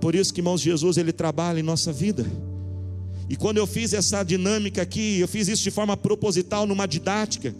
Por 0.00 0.14
isso 0.14 0.34
que, 0.34 0.40
irmãos, 0.40 0.60
Jesus 0.60 0.96
ele 0.96 1.12
trabalha 1.12 1.60
em 1.60 1.62
nossa 1.62 1.92
vida. 1.92 2.26
E 3.28 3.36
quando 3.36 3.58
eu 3.58 3.66
fiz 3.66 3.92
essa 3.92 4.22
dinâmica 4.22 4.82
aqui, 4.82 5.20
eu 5.20 5.28
fiz 5.28 5.48
isso 5.48 5.62
de 5.62 5.70
forma 5.70 5.96
proposital, 5.96 6.66
numa 6.66 6.86
didática, 6.86 7.54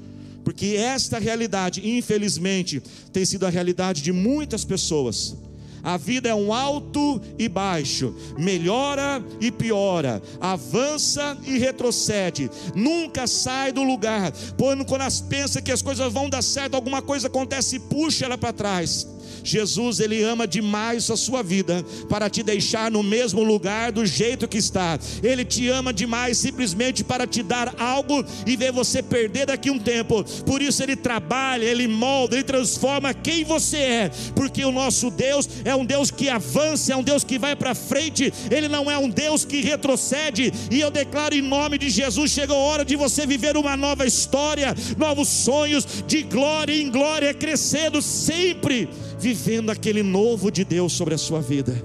porque 0.44 0.74
esta 0.76 1.18
realidade, 1.18 1.88
infelizmente, 1.88 2.82
tem 3.12 3.24
sido 3.24 3.46
a 3.46 3.50
realidade 3.50 4.02
de 4.02 4.12
muitas 4.12 4.64
pessoas. 4.64 5.36
A 5.82 5.96
vida 5.96 6.28
é 6.28 6.34
um 6.34 6.52
alto 6.52 7.20
e 7.38 7.48
baixo, 7.48 8.14
melhora 8.38 9.22
e 9.40 9.50
piora, 9.50 10.22
avança 10.40 11.36
e 11.44 11.58
retrocede, 11.58 12.50
nunca 12.74 13.26
sai 13.26 13.72
do 13.72 13.82
lugar. 13.82 14.32
Quando, 14.56 14.84
quando 14.84 15.02
pensa 15.28 15.60
que 15.60 15.72
as 15.72 15.82
coisas 15.82 16.12
vão 16.12 16.30
dar 16.30 16.42
certo, 16.42 16.74
alguma 16.74 17.02
coisa 17.02 17.26
acontece 17.26 17.76
e 17.76 17.80
puxa 17.80 18.26
ela 18.26 18.38
para 18.38 18.52
trás. 18.52 19.06
Jesus, 19.44 20.00
ele 20.00 20.22
ama 20.22 20.46
demais 20.46 21.10
a 21.10 21.16
sua 21.16 21.42
vida 21.42 21.84
para 22.08 22.30
te 22.30 22.42
deixar 22.42 22.90
no 22.90 23.02
mesmo 23.02 23.42
lugar 23.42 23.92
do 23.92 24.04
jeito 24.06 24.48
que 24.48 24.58
está. 24.58 24.98
Ele 25.22 25.44
te 25.44 25.68
ama 25.68 25.92
demais 25.92 26.38
simplesmente 26.38 27.04
para 27.04 27.26
te 27.26 27.42
dar 27.42 27.74
algo 27.78 28.24
e 28.46 28.56
ver 28.56 28.72
você 28.72 29.02
perder 29.02 29.46
daqui 29.46 29.70
um 29.70 29.78
tempo. 29.78 30.24
Por 30.44 30.62
isso 30.62 30.82
ele 30.82 30.96
trabalha, 30.96 31.64
ele 31.64 31.88
molda, 31.88 32.36
ele 32.36 32.44
transforma 32.44 33.14
quem 33.14 33.44
você 33.44 33.76
é, 33.76 34.10
porque 34.34 34.64
o 34.64 34.72
nosso 34.72 35.10
Deus 35.10 35.48
é 35.64 35.74
um 35.74 35.84
Deus 35.84 36.10
que 36.10 36.28
avança, 36.28 36.92
é 36.92 36.96
um 36.96 37.02
Deus 37.02 37.24
que 37.24 37.38
vai 37.38 37.56
para 37.56 37.74
frente, 37.74 38.32
ele 38.50 38.68
não 38.68 38.90
é 38.90 38.98
um 38.98 39.08
Deus 39.08 39.44
que 39.44 39.60
retrocede. 39.60 40.52
E 40.70 40.80
eu 40.80 40.90
declaro 40.90 41.34
em 41.34 41.42
nome 41.42 41.78
de 41.78 41.90
Jesus, 41.90 42.30
chegou 42.30 42.56
a 42.56 42.60
hora 42.60 42.84
de 42.84 42.96
você 42.96 43.26
viver 43.26 43.56
uma 43.56 43.76
nova 43.76 44.06
história, 44.06 44.74
novos 44.96 45.28
sonhos 45.28 45.86
de 46.06 46.22
glória 46.22 46.74
em 46.74 46.90
glória, 46.90 47.34
crescendo 47.34 48.00
sempre 48.00 48.88
vivendo 49.22 49.70
aquele 49.70 50.02
novo 50.02 50.50
de 50.50 50.64
Deus 50.64 50.92
sobre 50.94 51.14
a 51.14 51.18
sua 51.18 51.40
vida. 51.40 51.80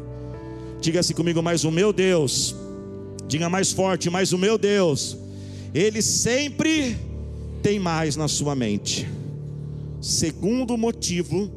Diga 0.82 1.01
assim 1.01 1.13
comigo, 1.13 1.44
mais 1.44 1.63
o 1.63 1.70
meu 1.70 1.94
Deus. 1.94 2.56
Diga 3.27 3.48
mais 3.48 3.72
forte, 3.72 4.10
mais 4.10 4.34
o 4.34 4.39
meu 4.39 4.58
Deus. 4.58 5.15
Ele 5.72 6.01
sempre 6.01 6.98
tem 7.62 7.77
mais 7.77 8.15
na 8.15 8.27
sua 8.27 8.56
mente. 8.56 9.08
Segundo 10.01 10.75
motivo, 10.75 11.51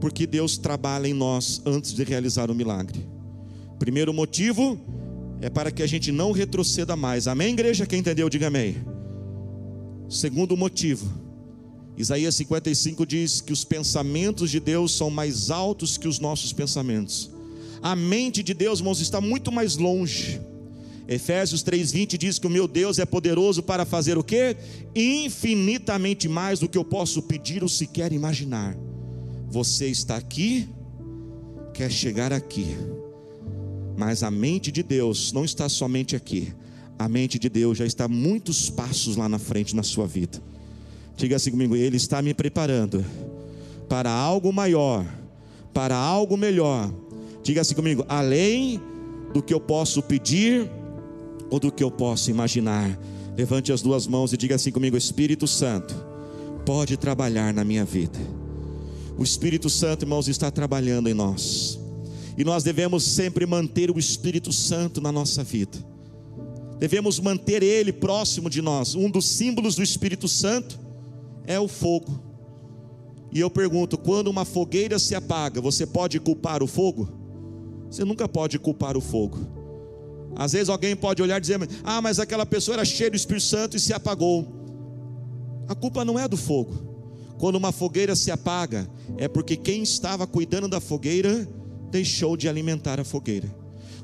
porque 0.00 0.26
Deus 0.26 0.58
trabalha 0.58 1.06
em 1.06 1.14
nós 1.14 1.62
antes 1.64 1.94
de 1.94 2.02
realizar 2.02 2.50
o 2.50 2.54
milagre. 2.54 3.06
Primeiro 3.78 4.12
motivo 4.12 4.80
é 5.40 5.48
para 5.48 5.70
que 5.70 5.82
a 5.82 5.86
gente 5.86 6.10
não 6.10 6.32
retroceda 6.32 6.96
mais. 6.96 7.28
Amém, 7.28 7.52
igreja? 7.52 7.86
Quem 7.86 8.00
entendeu, 8.00 8.28
diga 8.28 8.48
amém. 8.48 8.76
Segundo 10.08 10.56
motivo 10.56 11.27
Isaías 11.98 12.36
55 12.36 13.04
diz 13.04 13.40
que 13.40 13.52
os 13.52 13.64
pensamentos 13.64 14.52
de 14.52 14.60
Deus 14.60 14.92
são 14.92 15.10
mais 15.10 15.50
altos 15.50 15.98
que 15.98 16.06
os 16.06 16.20
nossos 16.20 16.52
pensamentos. 16.52 17.28
A 17.82 17.96
mente 17.96 18.40
de 18.40 18.54
Deus, 18.54 18.78
irmãos, 18.78 19.00
está 19.00 19.20
muito 19.20 19.50
mais 19.50 19.76
longe. 19.76 20.40
Efésios 21.08 21.64
3:20 21.64 22.16
diz 22.16 22.38
que 22.38 22.46
o 22.46 22.50
meu 22.50 22.68
Deus 22.68 23.00
é 23.00 23.04
poderoso 23.04 23.64
para 23.64 23.84
fazer 23.84 24.16
o 24.16 24.22
quê? 24.22 24.56
Infinitamente 24.94 26.28
mais 26.28 26.60
do 26.60 26.68
que 26.68 26.78
eu 26.78 26.84
posso 26.84 27.20
pedir 27.20 27.64
ou 27.64 27.68
sequer 27.68 28.12
imaginar. 28.12 28.76
Você 29.50 29.88
está 29.88 30.16
aqui, 30.16 30.68
quer 31.74 31.90
chegar 31.90 32.32
aqui. 32.32 32.76
Mas 33.96 34.22
a 34.22 34.30
mente 34.30 34.70
de 34.70 34.84
Deus 34.84 35.32
não 35.32 35.44
está 35.44 35.68
somente 35.68 36.14
aqui. 36.14 36.54
A 36.96 37.08
mente 37.08 37.40
de 37.40 37.48
Deus 37.48 37.76
já 37.76 37.86
está 37.86 38.06
muitos 38.06 38.70
passos 38.70 39.16
lá 39.16 39.28
na 39.28 39.38
frente 39.40 39.74
na 39.74 39.82
sua 39.82 40.06
vida. 40.06 40.40
Diga 41.18 41.34
assim 41.34 41.50
comigo: 41.50 41.74
Ele 41.74 41.96
está 41.96 42.22
me 42.22 42.32
preparando 42.32 43.04
para 43.88 44.08
algo 44.10 44.52
maior, 44.52 45.04
para 45.74 45.96
algo 45.96 46.36
melhor. 46.36 46.90
Diga 47.42 47.60
assim 47.60 47.74
comigo: 47.74 48.04
além 48.08 48.80
do 49.34 49.42
que 49.42 49.52
eu 49.52 49.60
posso 49.60 50.00
pedir 50.00 50.70
ou 51.50 51.58
do 51.58 51.72
que 51.72 51.82
eu 51.82 51.90
posso 51.90 52.30
imaginar. 52.30 52.98
Levante 53.36 53.72
as 53.72 53.82
duas 53.82 54.06
mãos 54.06 54.32
e 54.32 54.36
diga 54.36 54.54
assim 54.54 54.70
comigo: 54.70 54.96
Espírito 54.96 55.46
Santo, 55.46 55.94
pode 56.64 56.96
trabalhar 56.96 57.52
na 57.52 57.64
minha 57.64 57.84
vida. 57.84 58.18
O 59.18 59.24
Espírito 59.24 59.68
Santo, 59.68 60.04
irmãos, 60.04 60.28
está 60.28 60.52
trabalhando 60.52 61.08
em 61.08 61.14
nós. 61.14 61.80
E 62.36 62.44
nós 62.44 62.62
devemos 62.62 63.02
sempre 63.02 63.44
manter 63.44 63.90
o 63.90 63.98
Espírito 63.98 64.52
Santo 64.52 65.00
na 65.00 65.10
nossa 65.10 65.42
vida. 65.42 65.76
Devemos 66.78 67.18
manter 67.18 67.64
ele 67.64 67.92
próximo 67.92 68.48
de 68.48 68.62
nós. 68.62 68.94
Um 68.94 69.10
dos 69.10 69.26
símbolos 69.26 69.74
do 69.74 69.82
Espírito 69.82 70.28
Santo 70.28 70.87
é 71.48 71.58
o 71.58 71.66
fogo. 71.66 72.22
E 73.32 73.40
eu 73.40 73.50
pergunto: 73.50 73.98
quando 73.98 74.28
uma 74.28 74.44
fogueira 74.44 74.98
se 74.98 75.14
apaga, 75.14 75.60
você 75.60 75.86
pode 75.86 76.20
culpar 76.20 76.62
o 76.62 76.66
fogo? 76.68 77.08
Você 77.90 78.04
nunca 78.04 78.28
pode 78.28 78.58
culpar 78.58 78.96
o 78.96 79.00
fogo. 79.00 79.38
Às 80.36 80.52
vezes 80.52 80.68
alguém 80.68 80.94
pode 80.94 81.22
olhar 81.22 81.38
e 81.38 81.40
dizer: 81.40 81.58
Ah, 81.82 82.00
mas 82.00 82.20
aquela 82.20 82.46
pessoa 82.46 82.76
era 82.76 82.84
cheia 82.84 83.10
do 83.10 83.16
Espírito 83.16 83.46
Santo 83.46 83.76
e 83.76 83.80
se 83.80 83.92
apagou. 83.92 84.46
A 85.66 85.74
culpa 85.74 86.04
não 86.04 86.18
é 86.18 86.28
do 86.28 86.36
fogo. 86.36 86.86
Quando 87.38 87.56
uma 87.56 87.72
fogueira 87.72 88.14
se 88.14 88.30
apaga, 88.30 88.88
é 89.16 89.26
porque 89.28 89.56
quem 89.56 89.82
estava 89.82 90.26
cuidando 90.26 90.68
da 90.68 90.80
fogueira 90.80 91.48
deixou 91.90 92.36
de 92.36 92.48
alimentar 92.48 93.00
a 93.00 93.04
fogueira. 93.04 93.54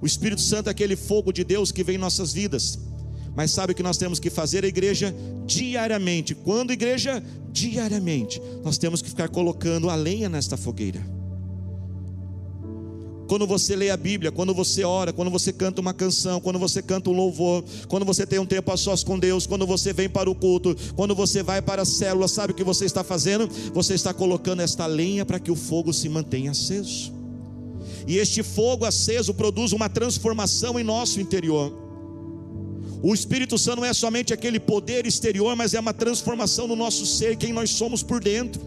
O 0.00 0.06
Espírito 0.06 0.40
Santo 0.40 0.68
é 0.68 0.70
aquele 0.70 0.96
fogo 0.96 1.32
de 1.32 1.44
Deus 1.44 1.72
que 1.72 1.82
vem 1.82 1.96
em 1.96 1.98
nossas 1.98 2.32
vidas. 2.32 2.78
Mas 3.36 3.50
sabe 3.50 3.72
o 3.72 3.76
que 3.76 3.82
nós 3.82 3.96
temos 3.96 4.20
que 4.20 4.30
fazer 4.30 4.64
a 4.64 4.68
igreja 4.68 5.14
diariamente? 5.46 6.34
Quando 6.34 6.72
igreja? 6.72 7.22
Diariamente. 7.50 8.40
Nós 8.62 8.78
temos 8.78 9.02
que 9.02 9.08
ficar 9.08 9.28
colocando 9.28 9.90
a 9.90 9.94
lenha 9.94 10.28
nesta 10.28 10.56
fogueira. 10.56 11.14
Quando 13.26 13.46
você 13.46 13.74
lê 13.74 13.90
a 13.90 13.96
Bíblia, 13.96 14.30
quando 14.30 14.54
você 14.54 14.84
ora, 14.84 15.12
quando 15.12 15.30
você 15.30 15.52
canta 15.52 15.80
uma 15.80 15.94
canção, 15.94 16.40
quando 16.40 16.58
você 16.58 16.82
canta 16.82 17.08
um 17.08 17.12
louvor, 17.14 17.64
quando 17.88 18.04
você 18.04 18.26
tem 18.26 18.38
um 18.38 18.46
tempo 18.46 18.70
a 18.70 18.76
sós 18.76 19.02
com 19.02 19.18
Deus, 19.18 19.46
quando 19.46 19.66
você 19.66 19.92
vem 19.92 20.08
para 20.08 20.30
o 20.30 20.34
culto, 20.34 20.76
quando 20.94 21.14
você 21.14 21.42
vai 21.42 21.62
para 21.62 21.82
a 21.82 21.86
célula, 21.86 22.28
sabe 22.28 22.52
o 22.52 22.56
que 22.56 22.62
você 22.62 22.84
está 22.84 23.02
fazendo? 23.02 23.48
Você 23.72 23.94
está 23.94 24.12
colocando 24.12 24.60
esta 24.60 24.86
lenha 24.86 25.24
para 25.24 25.40
que 25.40 25.50
o 25.50 25.56
fogo 25.56 25.92
se 25.92 26.08
mantenha 26.08 26.50
aceso. 26.50 27.12
E 28.06 28.18
este 28.18 28.42
fogo 28.42 28.84
aceso 28.84 29.32
produz 29.32 29.72
uma 29.72 29.88
transformação 29.88 30.78
em 30.78 30.84
nosso 30.84 31.20
interior. 31.20 31.83
O 33.06 33.12
Espírito 33.12 33.58
Santo 33.58 33.82
não 33.82 33.84
é 33.84 33.92
somente 33.92 34.32
aquele 34.32 34.58
poder 34.58 35.06
exterior, 35.06 35.54
mas 35.54 35.74
é 35.74 35.78
uma 35.78 35.92
transformação 35.92 36.66
no 36.66 36.74
nosso 36.74 37.04
ser, 37.04 37.36
quem 37.36 37.52
nós 37.52 37.68
somos 37.68 38.02
por 38.02 38.18
dentro. 38.18 38.62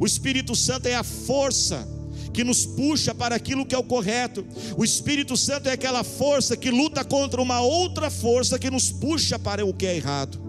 O 0.00 0.04
Espírito 0.04 0.56
Santo 0.56 0.86
é 0.86 0.96
a 0.96 1.04
força 1.04 1.86
que 2.34 2.42
nos 2.42 2.66
puxa 2.66 3.14
para 3.14 3.36
aquilo 3.36 3.64
que 3.64 3.72
é 3.72 3.78
o 3.78 3.84
correto. 3.84 4.44
O 4.76 4.82
Espírito 4.82 5.36
Santo 5.36 5.68
é 5.68 5.72
aquela 5.74 6.02
força 6.02 6.56
que 6.56 6.72
luta 6.72 7.04
contra 7.04 7.40
uma 7.40 7.60
outra 7.60 8.10
força 8.10 8.58
que 8.58 8.68
nos 8.68 8.90
puxa 8.90 9.38
para 9.38 9.64
o 9.64 9.72
que 9.72 9.86
é 9.86 9.94
errado. 9.94 10.40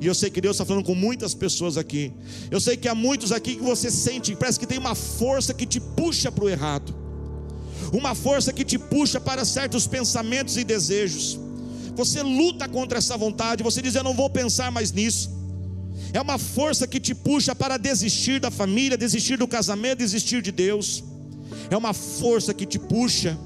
E 0.00 0.06
eu 0.06 0.14
sei 0.14 0.30
que 0.30 0.40
Deus 0.40 0.54
está 0.54 0.64
falando 0.64 0.84
com 0.84 0.94
muitas 0.94 1.34
pessoas 1.34 1.76
aqui. 1.76 2.12
Eu 2.52 2.60
sei 2.60 2.76
que 2.76 2.86
há 2.86 2.94
muitos 2.94 3.32
aqui 3.32 3.56
que 3.56 3.62
você 3.62 3.90
sente, 3.90 4.36
parece 4.36 4.60
que 4.60 4.66
tem 4.66 4.78
uma 4.78 4.94
força 4.94 5.52
que 5.52 5.66
te 5.66 5.80
puxa 5.80 6.30
para 6.30 6.44
o 6.44 6.48
errado, 6.48 6.94
uma 7.92 8.14
força 8.14 8.52
que 8.52 8.64
te 8.64 8.78
puxa 8.78 9.20
para 9.20 9.44
certos 9.44 9.88
pensamentos 9.88 10.56
e 10.56 10.62
desejos. 10.62 11.41
Você 11.94 12.22
luta 12.22 12.68
contra 12.68 12.98
essa 12.98 13.16
vontade, 13.16 13.62
você 13.62 13.82
diz: 13.82 13.94
Eu 13.94 14.04
não 14.04 14.14
vou 14.14 14.30
pensar 14.30 14.70
mais 14.70 14.92
nisso 14.92 15.42
é 16.12 16.20
uma 16.20 16.36
força 16.36 16.86
que 16.86 17.00
te 17.00 17.14
puxa 17.14 17.54
para 17.54 17.78
desistir 17.78 18.38
da 18.38 18.50
família, 18.50 18.98
desistir 18.98 19.38
do 19.38 19.48
casamento, 19.48 19.98
desistir 19.98 20.42
de 20.42 20.52
Deus. 20.52 21.02
É 21.70 21.76
uma 21.76 21.94
força 21.94 22.52
que 22.52 22.66
te 22.66 22.78
puxa 22.78 23.38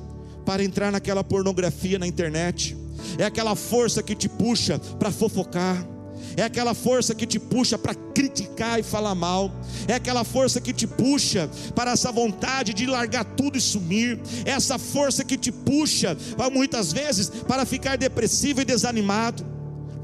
para 0.45 0.65
entrar 0.65 0.91
naquela 0.91 1.23
pornografia 1.23 1.99
na 1.99 2.07
internet. 2.07 2.77
É 3.19 3.25
aquela 3.25 3.55
força 3.55 4.03
que 4.03 4.17
te 4.17 4.29
puxa 4.29 4.81
para 4.99 5.13
fofocar. 5.13 5.87
É 6.37 6.43
aquela 6.43 6.75
força 6.75 7.15
que 7.15 7.27
te 7.27 7.39
puxa 7.39 7.79
para 7.79 7.95
criticar 7.95 8.79
e 8.79 8.83
falar 8.83 9.15
mal. 9.15 9.51
É 9.89 9.95
aquela 9.95 10.23
força 10.25 10.61
que 10.61 10.73
te 10.73 10.87
puxa 10.87 11.49
para 11.75 11.93
essa 11.93 12.13
vontade 12.13 12.75
de 12.75 12.87
largar 12.87 13.25
tudo 13.25 13.57
e 13.57 13.61
sumir. 13.61 14.21
É 14.45 14.51
essa 14.51 14.79
força 14.79 15.25
que 15.25 15.39
te 15.39 15.51
puxa, 15.51 16.17
muitas 16.53 16.93
vezes, 16.93 17.31
para 17.31 17.65
ficar 17.65 17.97
depressivo 17.97 18.61
e 18.61 18.65
desanimado 18.65 19.57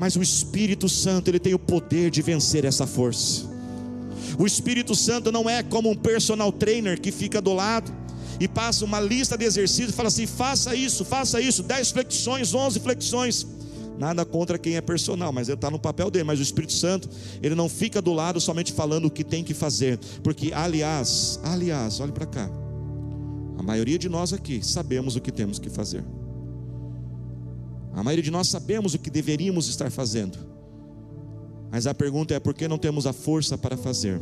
mas 0.03 0.17
o 0.17 0.23
Espírito 0.23 0.89
Santo, 0.89 1.31
ele 1.31 1.39
tem 1.39 1.55
o 1.55 1.59
poder 1.61 2.11
de 2.11 2.21
vencer 2.23 2.65
essa 2.65 2.89
força. 2.89 3.45
O 4.37 4.45
Espírito 4.45 4.97
Santo 4.97 5.31
não 5.31 5.49
é 5.49 5.63
como 5.63 5.89
um 5.89 5.95
personal 5.95 6.51
trainer 6.51 7.01
que 7.01 7.13
fica 7.13 7.41
do 7.41 7.53
lado 7.53 7.93
e 8.41 8.49
passa 8.49 8.85
uma 8.85 8.99
lista 8.99 9.39
de 9.39 9.45
exercícios 9.45 9.91
e 9.91 9.93
fala 9.93 10.09
assim: 10.09 10.27
faça 10.27 10.75
isso, 10.75 11.05
faça 11.05 11.41
isso, 11.41 11.63
10 11.63 11.93
flexões, 11.93 12.53
11 12.53 12.81
flexões. 12.81 13.47
Nada 14.03 14.25
contra 14.25 14.59
quem 14.59 14.75
é 14.75 14.81
personal, 14.81 15.33
mas 15.33 15.49
ele 15.49 15.55
está 15.55 15.71
no 15.71 15.79
papel 15.79 16.11
dele. 16.11 16.25
Mas 16.25 16.41
o 16.41 16.43
Espírito 16.43 16.73
Santo, 16.73 17.09
ele 17.41 17.55
não 17.55 17.69
fica 17.69 18.03
do 18.03 18.13
lado 18.13 18.41
somente 18.41 18.73
falando 18.73 19.05
o 19.05 19.11
que 19.11 19.23
tem 19.23 19.45
que 19.45 19.55
fazer, 19.55 19.97
porque, 20.25 20.53
aliás, 20.53 21.39
aliás, 21.45 22.01
olhe 22.01 22.11
para 22.11 22.27
cá. 22.27 22.51
A 23.57 23.63
maioria 23.63 23.97
de 23.97 24.09
nós 24.09 24.33
aqui 24.33 24.61
sabemos 24.61 25.15
o 25.15 25.21
que 25.21 25.31
temos 25.31 25.61
que 25.61 25.71
fazer. 25.71 26.05
A 27.95 28.03
maioria 28.03 28.25
de 28.25 28.31
nós 28.33 28.49
sabemos 28.49 28.93
o 28.93 28.99
que 28.99 29.09
deveríamos 29.09 29.69
estar 29.69 29.89
fazendo, 29.89 30.37
mas 31.71 31.87
a 31.87 31.95
pergunta 31.95 32.35
é 32.35 32.41
por 32.41 32.55
que 32.55 32.67
não 32.67 32.79
temos 32.79 33.07
a 33.07 33.13
força 33.13 33.57
para 33.57 33.77
fazer? 33.77 34.21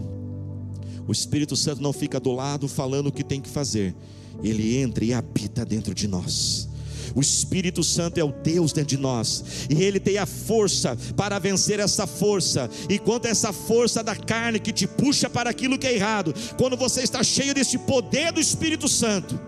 O 1.08 1.12
Espírito 1.12 1.56
Santo 1.56 1.80
não 1.80 1.94
fica 1.94 2.20
do 2.20 2.32
lado 2.32 2.68
falando 2.68 3.06
o 3.06 3.12
que 3.12 3.24
tem 3.24 3.40
que 3.40 3.48
fazer, 3.48 3.94
ele 4.42 4.76
entra 4.76 5.02
e 5.06 5.14
habita 5.14 5.64
dentro 5.64 5.94
de 5.94 6.06
nós. 6.06 6.69
O 7.14 7.20
Espírito 7.20 7.82
Santo 7.82 8.18
é 8.18 8.24
o 8.24 8.32
Deus 8.32 8.72
dentro 8.72 8.96
de 8.96 8.98
nós, 8.98 9.44
e 9.68 9.82
Ele 9.82 10.00
tem 10.00 10.18
a 10.18 10.26
força 10.26 10.96
para 11.16 11.38
vencer 11.38 11.80
essa 11.80 12.06
força. 12.06 12.68
Enquanto 12.88 13.26
essa 13.26 13.52
força 13.52 14.02
da 14.02 14.14
carne 14.14 14.58
que 14.58 14.72
te 14.72 14.86
puxa 14.86 15.28
para 15.28 15.50
aquilo 15.50 15.78
que 15.78 15.86
é 15.86 15.94
errado, 15.94 16.34
quando 16.56 16.76
você 16.76 17.02
está 17.02 17.22
cheio 17.22 17.54
desse 17.54 17.78
poder 17.78 18.32
do 18.32 18.40
Espírito 18.40 18.88
Santo, 18.88 19.38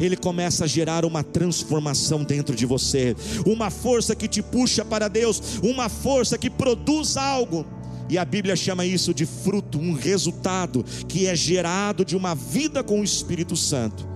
ele 0.00 0.16
começa 0.16 0.64
a 0.64 0.66
gerar 0.66 1.04
uma 1.04 1.22
transformação 1.22 2.24
dentro 2.24 2.54
de 2.54 2.66
você, 2.66 3.14
uma 3.46 3.70
força 3.70 4.14
que 4.14 4.28
te 4.28 4.42
puxa 4.42 4.84
para 4.84 5.08
Deus, 5.08 5.58
uma 5.62 5.88
força 5.88 6.36
que 6.36 6.50
produz 6.50 7.16
algo. 7.16 7.64
E 8.08 8.18
a 8.18 8.24
Bíblia 8.24 8.54
chama 8.54 8.84
isso 8.84 9.14
de 9.14 9.24
fruto, 9.24 9.78
um 9.78 9.92
resultado 9.92 10.84
que 11.08 11.26
é 11.26 11.34
gerado 11.34 12.04
de 12.04 12.16
uma 12.16 12.34
vida 12.34 12.82
com 12.82 13.00
o 13.00 13.04
Espírito 13.04 13.56
Santo. 13.56 14.13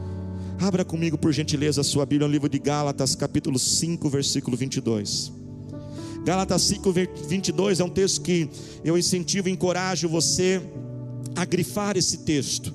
Abra 0.61 0.85
comigo, 0.85 1.17
por 1.17 1.33
gentileza, 1.33 1.81
a 1.81 1.85
sua 1.85 2.05
Bíblia 2.05 2.27
no 2.27 2.33
livro 2.33 2.49
de 2.49 2.59
Gálatas, 2.59 3.15
capítulo 3.15 3.59
5, 3.59 4.09
versículo 4.09 4.57
22. 4.57 5.33
Gálatas 6.25 6.63
5, 6.63 6.93
22 7.29 7.81
é 7.81 7.85
um 7.85 7.89
texto 7.89 8.23
que 8.23 8.49
eu 8.85 8.99
incentivo 8.99 9.49
e 9.49 9.53
encorajo 9.53 10.09
você 10.09 10.61
a 11.37 11.45
grifar 11.45 11.97
esse 11.97 12.19
texto, 12.19 12.75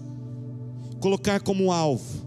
colocar 1.00 1.41
como 1.41 1.72
alvo 1.72 2.24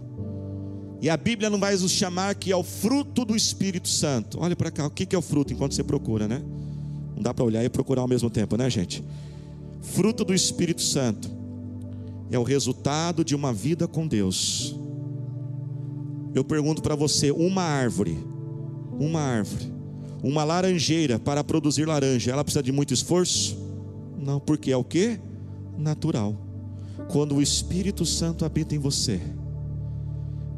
e 1.01 1.09
a 1.09 1.17
Bíblia 1.17 1.49
não 1.49 1.59
vai 1.59 1.75
nos 1.75 1.91
chamar 1.91 2.33
que 2.35 2.51
é 2.51 2.55
o 2.55 2.63
fruto 2.63 3.23
do 3.23 3.35
Espírito 3.35 3.87
Santo. 3.87 4.39
Olha 4.41 4.55
para 4.55 4.71
cá, 4.71 4.87
o 4.87 4.89
que 4.89 5.15
é 5.15 5.17
o 5.17 5.21
fruto 5.21 5.53
enquanto 5.53 5.75
você 5.75 5.83
procura, 5.83 6.27
né? 6.27 6.41
Não 7.15 7.21
dá 7.21 7.33
para 7.33 7.43
olhar 7.45 7.63
e 7.63 7.69
procurar 7.69 8.01
ao 8.01 8.07
mesmo 8.07 8.29
tempo, 8.29 8.57
né, 8.57 8.69
gente? 8.69 9.03
Fruto 9.81 10.25
do 10.25 10.33
Espírito 10.33 10.81
Santo 10.81 11.29
é 12.31 12.39
o 12.39 12.43
resultado 12.43 13.23
de 13.23 13.35
uma 13.35 13.53
vida 13.53 13.87
com 13.87 14.07
Deus. 14.07 14.75
Eu 16.37 16.43
pergunto 16.43 16.83
para 16.83 16.95
você: 16.95 17.31
uma 17.31 17.63
árvore, 17.63 18.15
uma 18.99 19.19
árvore, 19.19 19.73
uma 20.23 20.43
laranjeira 20.43 21.17
para 21.17 21.43
produzir 21.43 21.85
laranja, 21.85 22.31
ela 22.31 22.43
precisa 22.43 22.61
de 22.61 22.71
muito 22.71 22.93
esforço? 22.93 23.57
Não, 24.19 24.39
porque 24.39 24.71
é 24.71 24.77
o 24.77 24.83
que? 24.83 25.19
Natural. 25.75 26.35
Quando 27.09 27.35
o 27.35 27.41
Espírito 27.41 28.05
Santo 28.05 28.45
habita 28.45 28.75
em 28.75 28.77
você, 28.77 29.19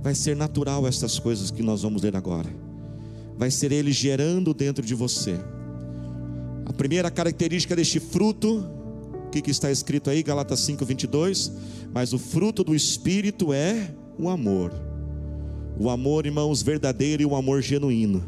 vai 0.04 0.14
ser 0.14 0.36
natural 0.36 0.86
essas 0.86 1.18
coisas 1.18 1.50
que 1.50 1.64
nós 1.64 1.82
vamos 1.82 2.02
ler 2.02 2.16
agora. 2.16 2.50
Vai 3.38 3.50
ser 3.50 3.72
ele 3.72 3.94
gerando 3.94 4.54
dentro 4.54 4.86
de 4.86 4.94
você. 4.94 5.40
A 6.66 6.74
primeira 6.74 7.10
característica 7.10 7.74
deste 7.74 8.02
fruto, 8.02 8.66
o 9.28 9.30
que, 9.30 9.42
que 9.42 9.52
está 9.52 9.72
escrito 9.72 10.10
aí, 10.10 10.24
Galatas 10.24 10.60
5, 10.60 10.84
22? 10.84 11.54
Mas 11.94 12.12
o 12.12 12.20
fruto 12.20 12.66
do 12.66 12.76
Espírito 12.76 13.54
é 13.54 13.96
o 14.18 14.28
amor. 14.30 14.89
O 15.78 15.90
amor, 15.90 16.26
irmãos, 16.26 16.62
verdadeiro 16.62 17.22
e 17.22 17.26
o 17.26 17.36
amor 17.36 17.62
genuíno. 17.62 18.24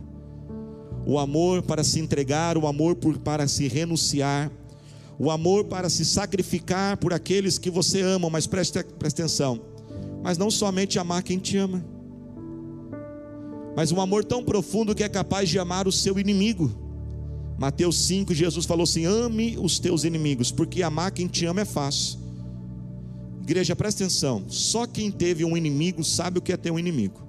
O 1.05 1.17
amor 1.17 1.61
para 1.61 1.83
se 1.83 1.99
entregar, 1.99 2.57
o 2.57 2.67
amor 2.67 2.95
por, 2.95 3.17
para 3.17 3.47
se 3.47 3.67
renunciar, 3.67 4.51
o 5.17 5.31
amor 5.31 5.65
para 5.65 5.89
se 5.89 6.03
sacrificar 6.03 6.97
por 6.97 7.13
aqueles 7.13 7.57
que 7.57 7.69
você 7.69 8.01
ama, 8.01 8.29
mas 8.29 8.45
preste, 8.45 8.83
preste 8.99 9.21
atenção 9.21 9.71
mas 10.23 10.37
não 10.37 10.51
somente 10.51 10.99
amar 10.99 11.23
quem 11.23 11.37
te 11.37 11.57
ama. 11.57 11.83
mas 13.75 13.91
um 13.91 14.01
amor 14.01 14.23
tão 14.25 14.43
profundo 14.43 14.93
que 14.93 15.03
é 15.03 15.09
capaz 15.09 15.49
de 15.49 15.57
amar 15.57 15.87
o 15.87 15.91
seu 15.91 16.19
inimigo. 16.19 16.71
Mateus 17.57 18.05
5, 18.05 18.33
Jesus 18.33 18.65
falou 18.65 18.83
assim: 18.83 19.05
ame 19.05 19.57
os 19.57 19.79
teus 19.79 20.03
inimigos, 20.03 20.51
porque 20.51 20.83
amar 20.83 21.11
quem 21.11 21.27
te 21.27 21.45
ama 21.45 21.61
é 21.61 21.65
fácil. 21.65 22.19
Igreja, 23.41 23.75
presta 23.75 24.03
atenção: 24.03 24.43
só 24.47 24.85
quem 24.85 25.09
teve 25.09 25.45
um 25.45 25.55
inimigo 25.55 26.03
sabe 26.03 26.39
o 26.39 26.41
que 26.41 26.51
é 26.51 26.57
ter 26.57 26.71
um 26.71 26.79
inimigo. 26.79 27.21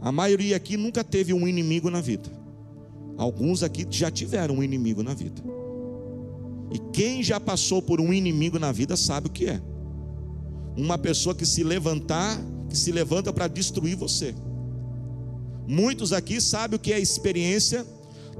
A 0.00 0.12
maioria 0.12 0.56
aqui 0.56 0.76
nunca 0.76 1.02
teve 1.02 1.32
um 1.32 1.46
inimigo 1.48 1.90
na 1.90 2.00
vida. 2.00 2.30
Alguns 3.16 3.62
aqui 3.62 3.86
já 3.88 4.10
tiveram 4.10 4.56
um 4.56 4.62
inimigo 4.62 5.02
na 5.02 5.14
vida. 5.14 5.42
E 6.72 6.78
quem 6.92 7.22
já 7.22 7.38
passou 7.38 7.80
por 7.80 8.00
um 8.00 8.12
inimigo 8.12 8.58
na 8.58 8.72
vida 8.72 8.96
sabe 8.96 9.28
o 9.28 9.30
que 9.30 9.46
é. 9.46 9.60
Uma 10.76 10.98
pessoa 10.98 11.34
que 11.34 11.46
se 11.46 11.62
levantar, 11.62 12.40
que 12.68 12.76
se 12.76 12.90
levanta 12.90 13.32
para 13.32 13.46
destruir 13.46 13.96
você. 13.96 14.34
Muitos 15.66 16.12
aqui 16.12 16.40
sabem 16.40 16.76
o 16.76 16.80
que 16.80 16.92
é 16.92 16.98
experiência 16.98 17.86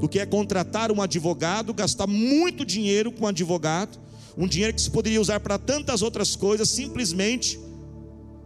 do 0.01 0.09
que 0.09 0.19
é 0.19 0.27
contratar 0.27 0.91
um 0.91 1.01
advogado, 1.01 1.73
gastar 1.73 2.07
muito 2.07 2.65
dinheiro 2.65 3.13
com 3.13 3.25
um 3.25 3.29
advogado, 3.29 3.99
um 4.37 4.47
dinheiro 4.47 4.75
que 4.75 4.83
se 4.83 4.91
poderia 4.91 5.21
usar 5.21 5.39
para 5.41 5.57
tantas 5.57 6.03
outras 6.03 6.35
coisas, 6.35 6.69
simplesmente 6.69 7.59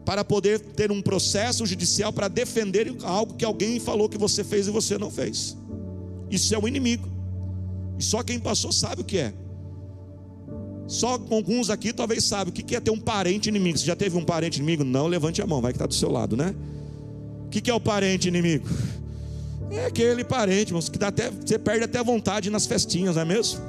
para 0.08 0.24
poder 0.24 0.58
ter 0.58 0.90
um 0.90 1.02
processo 1.02 1.66
judicial 1.66 2.10
para 2.10 2.28
defender 2.28 2.96
algo 3.02 3.34
que 3.34 3.44
alguém 3.44 3.78
falou 3.78 4.08
que 4.08 4.16
você 4.16 4.42
fez 4.42 4.66
e 4.66 4.70
você 4.70 4.96
não 4.96 5.10
fez. 5.10 5.54
Isso 6.30 6.54
é 6.54 6.58
o 6.58 6.66
inimigo. 6.66 7.06
E 7.98 8.02
só 8.02 8.22
quem 8.22 8.38
passou 8.40 8.72
sabe 8.72 9.02
o 9.02 9.04
que 9.04 9.18
é. 9.18 9.34
Só 10.86 11.20
alguns 11.30 11.68
aqui 11.68 11.92
talvez 11.92 12.24
sabem 12.24 12.50
o 12.50 12.52
que 12.54 12.74
é 12.74 12.80
ter 12.80 12.90
um 12.90 12.98
parente 12.98 13.50
inimigo. 13.50 13.76
Você 13.76 13.84
já 13.84 13.94
teve 13.94 14.16
um 14.16 14.24
parente 14.24 14.56
inimigo? 14.56 14.82
Não, 14.82 15.06
levante 15.06 15.42
a 15.42 15.46
mão, 15.46 15.60
vai 15.60 15.72
que 15.72 15.76
está 15.76 15.84
do 15.84 15.92
seu 15.92 16.10
lado, 16.10 16.38
né? 16.38 16.54
O 17.44 17.50
que 17.50 17.70
é 17.70 17.74
o 17.74 17.78
parente 17.78 18.28
inimigo? 18.28 18.66
É 19.70 19.84
aquele 19.84 20.24
parente, 20.24 20.70
irmãos, 20.70 20.88
que 20.88 20.98
dá 20.98 21.08
até, 21.08 21.30
você 21.30 21.58
perde 21.58 21.84
até 21.84 22.02
vontade 22.02 22.48
nas 22.48 22.64
festinhas, 22.64 23.16
não 23.16 23.22
é 23.22 23.24
mesmo? 23.26 23.60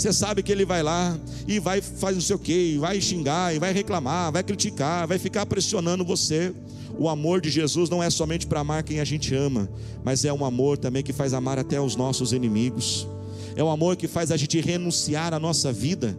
Você 0.00 0.14
sabe 0.14 0.42
que 0.42 0.50
ele 0.50 0.64
vai 0.64 0.82
lá 0.82 1.14
e 1.46 1.60
vai 1.60 1.82
fazer 1.82 2.14
não 2.14 2.22
sei 2.22 2.34
o 2.34 2.38
que, 2.38 2.78
vai 2.78 2.98
xingar, 3.02 3.54
e 3.54 3.58
vai 3.58 3.70
reclamar, 3.70 4.32
vai 4.32 4.42
criticar, 4.42 5.06
vai 5.06 5.18
ficar 5.18 5.44
pressionando 5.44 6.06
você. 6.06 6.54
O 6.98 7.06
amor 7.06 7.38
de 7.42 7.50
Jesus 7.50 7.90
não 7.90 8.02
é 8.02 8.08
somente 8.08 8.46
para 8.46 8.60
amar 8.60 8.82
quem 8.82 8.98
a 9.00 9.04
gente 9.04 9.34
ama, 9.34 9.68
mas 10.02 10.24
é 10.24 10.32
um 10.32 10.42
amor 10.42 10.78
também 10.78 11.02
que 11.02 11.12
faz 11.12 11.34
amar 11.34 11.58
até 11.58 11.78
os 11.78 11.96
nossos 11.96 12.32
inimigos. 12.32 13.06
É 13.54 13.62
um 13.62 13.70
amor 13.70 13.94
que 13.94 14.08
faz 14.08 14.30
a 14.32 14.38
gente 14.38 14.58
renunciar 14.58 15.34
à 15.34 15.38
nossa 15.38 15.70
vida 15.70 16.16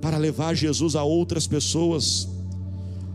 para 0.00 0.16
levar 0.16 0.54
Jesus 0.54 0.96
a 0.96 1.02
outras 1.02 1.46
pessoas. 1.46 2.26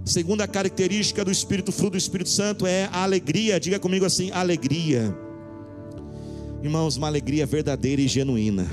Segunda 0.06 0.48
característica 0.48 1.26
do 1.26 1.32
Espírito, 1.32 1.72
fruto 1.72 1.94
do 1.94 1.98
Espírito 1.98 2.30
Santo 2.30 2.68
é 2.68 2.88
a 2.94 3.02
alegria. 3.02 3.60
Diga 3.60 3.80
comigo 3.80 4.06
assim: 4.06 4.30
alegria. 4.30 5.12
Irmãos, 6.62 6.98
uma 6.98 7.08
alegria 7.08 7.48
verdadeira 7.48 8.00
e 8.00 8.08
genuína. 8.08 8.68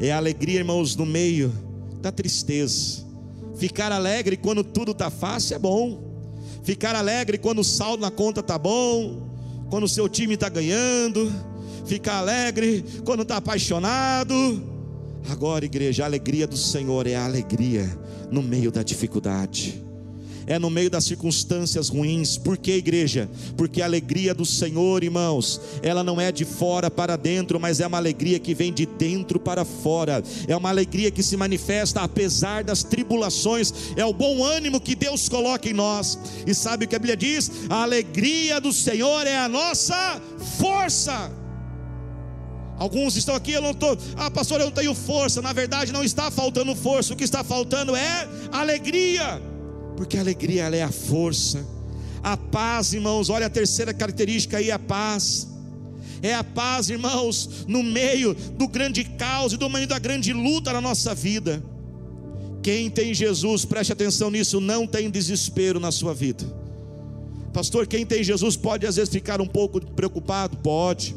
É 0.00 0.12
alegria, 0.12 0.58
irmãos, 0.58 0.96
no 0.96 1.06
meio 1.06 1.52
da 2.00 2.12
tristeza. 2.12 3.04
Ficar 3.56 3.90
alegre 3.90 4.36
quando 4.36 4.62
tudo 4.62 4.92
está 4.92 5.10
fácil 5.10 5.56
é 5.56 5.58
bom. 5.58 6.02
Ficar 6.62 6.94
alegre 6.94 7.38
quando 7.38 7.60
o 7.60 7.64
saldo 7.64 8.02
na 8.02 8.10
conta 8.10 8.40
está 8.40 8.58
bom. 8.58 9.28
Quando 9.70 9.84
o 9.84 9.88
seu 9.88 10.08
time 10.08 10.34
está 10.34 10.48
ganhando. 10.48 11.32
Ficar 11.86 12.18
alegre 12.18 12.84
quando 13.04 13.22
está 13.22 13.36
apaixonado 13.36 14.34
Agora, 15.28 15.64
igreja, 15.64 16.04
a 16.04 16.06
alegria 16.06 16.46
do 16.46 16.56
Senhor 16.56 17.06
é 17.06 17.16
a 17.16 17.24
alegria 17.24 17.86
no 18.30 18.42
meio 18.42 18.70
da 18.70 18.82
dificuldade. 18.82 19.82
É 20.46 20.58
no 20.58 20.70
meio 20.70 20.88
das 20.88 21.04
circunstâncias 21.04 21.88
ruins. 21.88 22.38
Por 22.38 22.56
que, 22.56 22.72
igreja? 22.72 23.28
Porque 23.56 23.82
a 23.82 23.84
alegria 23.84 24.34
do 24.34 24.46
Senhor, 24.46 25.02
irmãos, 25.02 25.60
ela 25.82 26.04
não 26.04 26.20
é 26.20 26.30
de 26.30 26.44
fora 26.44 26.90
para 26.90 27.16
dentro, 27.16 27.58
mas 27.58 27.80
é 27.80 27.86
uma 27.86 27.96
alegria 27.96 28.38
que 28.38 28.54
vem 28.54 28.72
de 28.72 28.86
dentro 28.86 29.40
para 29.40 29.64
fora. 29.64 30.22
É 30.46 30.56
uma 30.56 30.68
alegria 30.68 31.10
que 31.10 31.22
se 31.22 31.36
manifesta 31.36 32.00
apesar 32.00 32.62
das 32.62 32.82
tribulações. 32.82 33.72
É 33.96 34.04
o 34.04 34.12
bom 34.12 34.44
ânimo 34.44 34.80
que 34.80 34.94
Deus 34.94 35.28
coloca 35.28 35.68
em 35.68 35.72
nós. 35.74 36.18
E 36.46 36.54
sabe 36.54 36.84
o 36.84 36.88
que 36.88 36.94
a 36.94 36.98
Bíblia 36.98 37.16
diz? 37.16 37.50
A 37.68 37.82
alegria 37.82 38.60
do 38.60 38.72
Senhor 38.72 39.26
é 39.26 39.36
a 39.36 39.48
nossa 39.48 40.20
força. 40.58 41.32
Alguns 42.78 43.16
estão 43.16 43.34
aqui, 43.34 43.52
eu 43.52 43.62
não 43.62 43.70
estou, 43.70 43.96
ah, 44.16 44.30
pastor, 44.30 44.60
eu 44.60 44.66
não 44.66 44.72
tenho 44.72 44.94
força. 44.94 45.40
Na 45.40 45.52
verdade, 45.52 45.92
não 45.92 46.04
está 46.04 46.30
faltando 46.30 46.74
força, 46.76 47.14
o 47.14 47.16
que 47.16 47.24
está 47.24 47.42
faltando 47.42 47.96
é 47.96 48.28
alegria, 48.52 49.40
porque 49.96 50.16
a 50.16 50.20
alegria 50.20 50.64
ela 50.64 50.76
é 50.76 50.82
a 50.82 50.90
força. 50.90 51.64
A 52.22 52.36
paz, 52.36 52.92
irmãos, 52.92 53.30
olha 53.30 53.46
a 53.46 53.50
terceira 53.50 53.94
característica 53.94 54.58
aí, 54.58 54.70
a 54.70 54.78
paz. 54.78 55.48
É 56.22 56.34
a 56.34 56.42
paz, 56.42 56.90
irmãos, 56.90 57.64
no 57.66 57.82
meio 57.82 58.34
do 58.34 58.66
grande 58.66 59.04
caos 59.04 59.52
e 59.52 59.56
do 59.56 59.68
meio 59.68 59.86
da 59.86 59.98
grande 59.98 60.32
luta 60.32 60.72
na 60.72 60.80
nossa 60.80 61.14
vida. 61.14 61.62
Quem 62.62 62.90
tem 62.90 63.14
Jesus, 63.14 63.64
preste 63.64 63.92
atenção 63.92 64.30
nisso, 64.30 64.60
não 64.60 64.86
tem 64.86 65.10
desespero 65.10 65.78
na 65.78 65.92
sua 65.92 66.12
vida. 66.12 66.44
Pastor, 67.52 67.86
quem 67.86 68.04
tem 68.04 68.24
Jesus 68.24 68.56
pode 68.56 68.86
às 68.86 68.96
vezes 68.96 69.12
ficar 69.12 69.40
um 69.40 69.46
pouco 69.46 69.80
preocupado? 69.80 70.56
Pode 70.58 71.14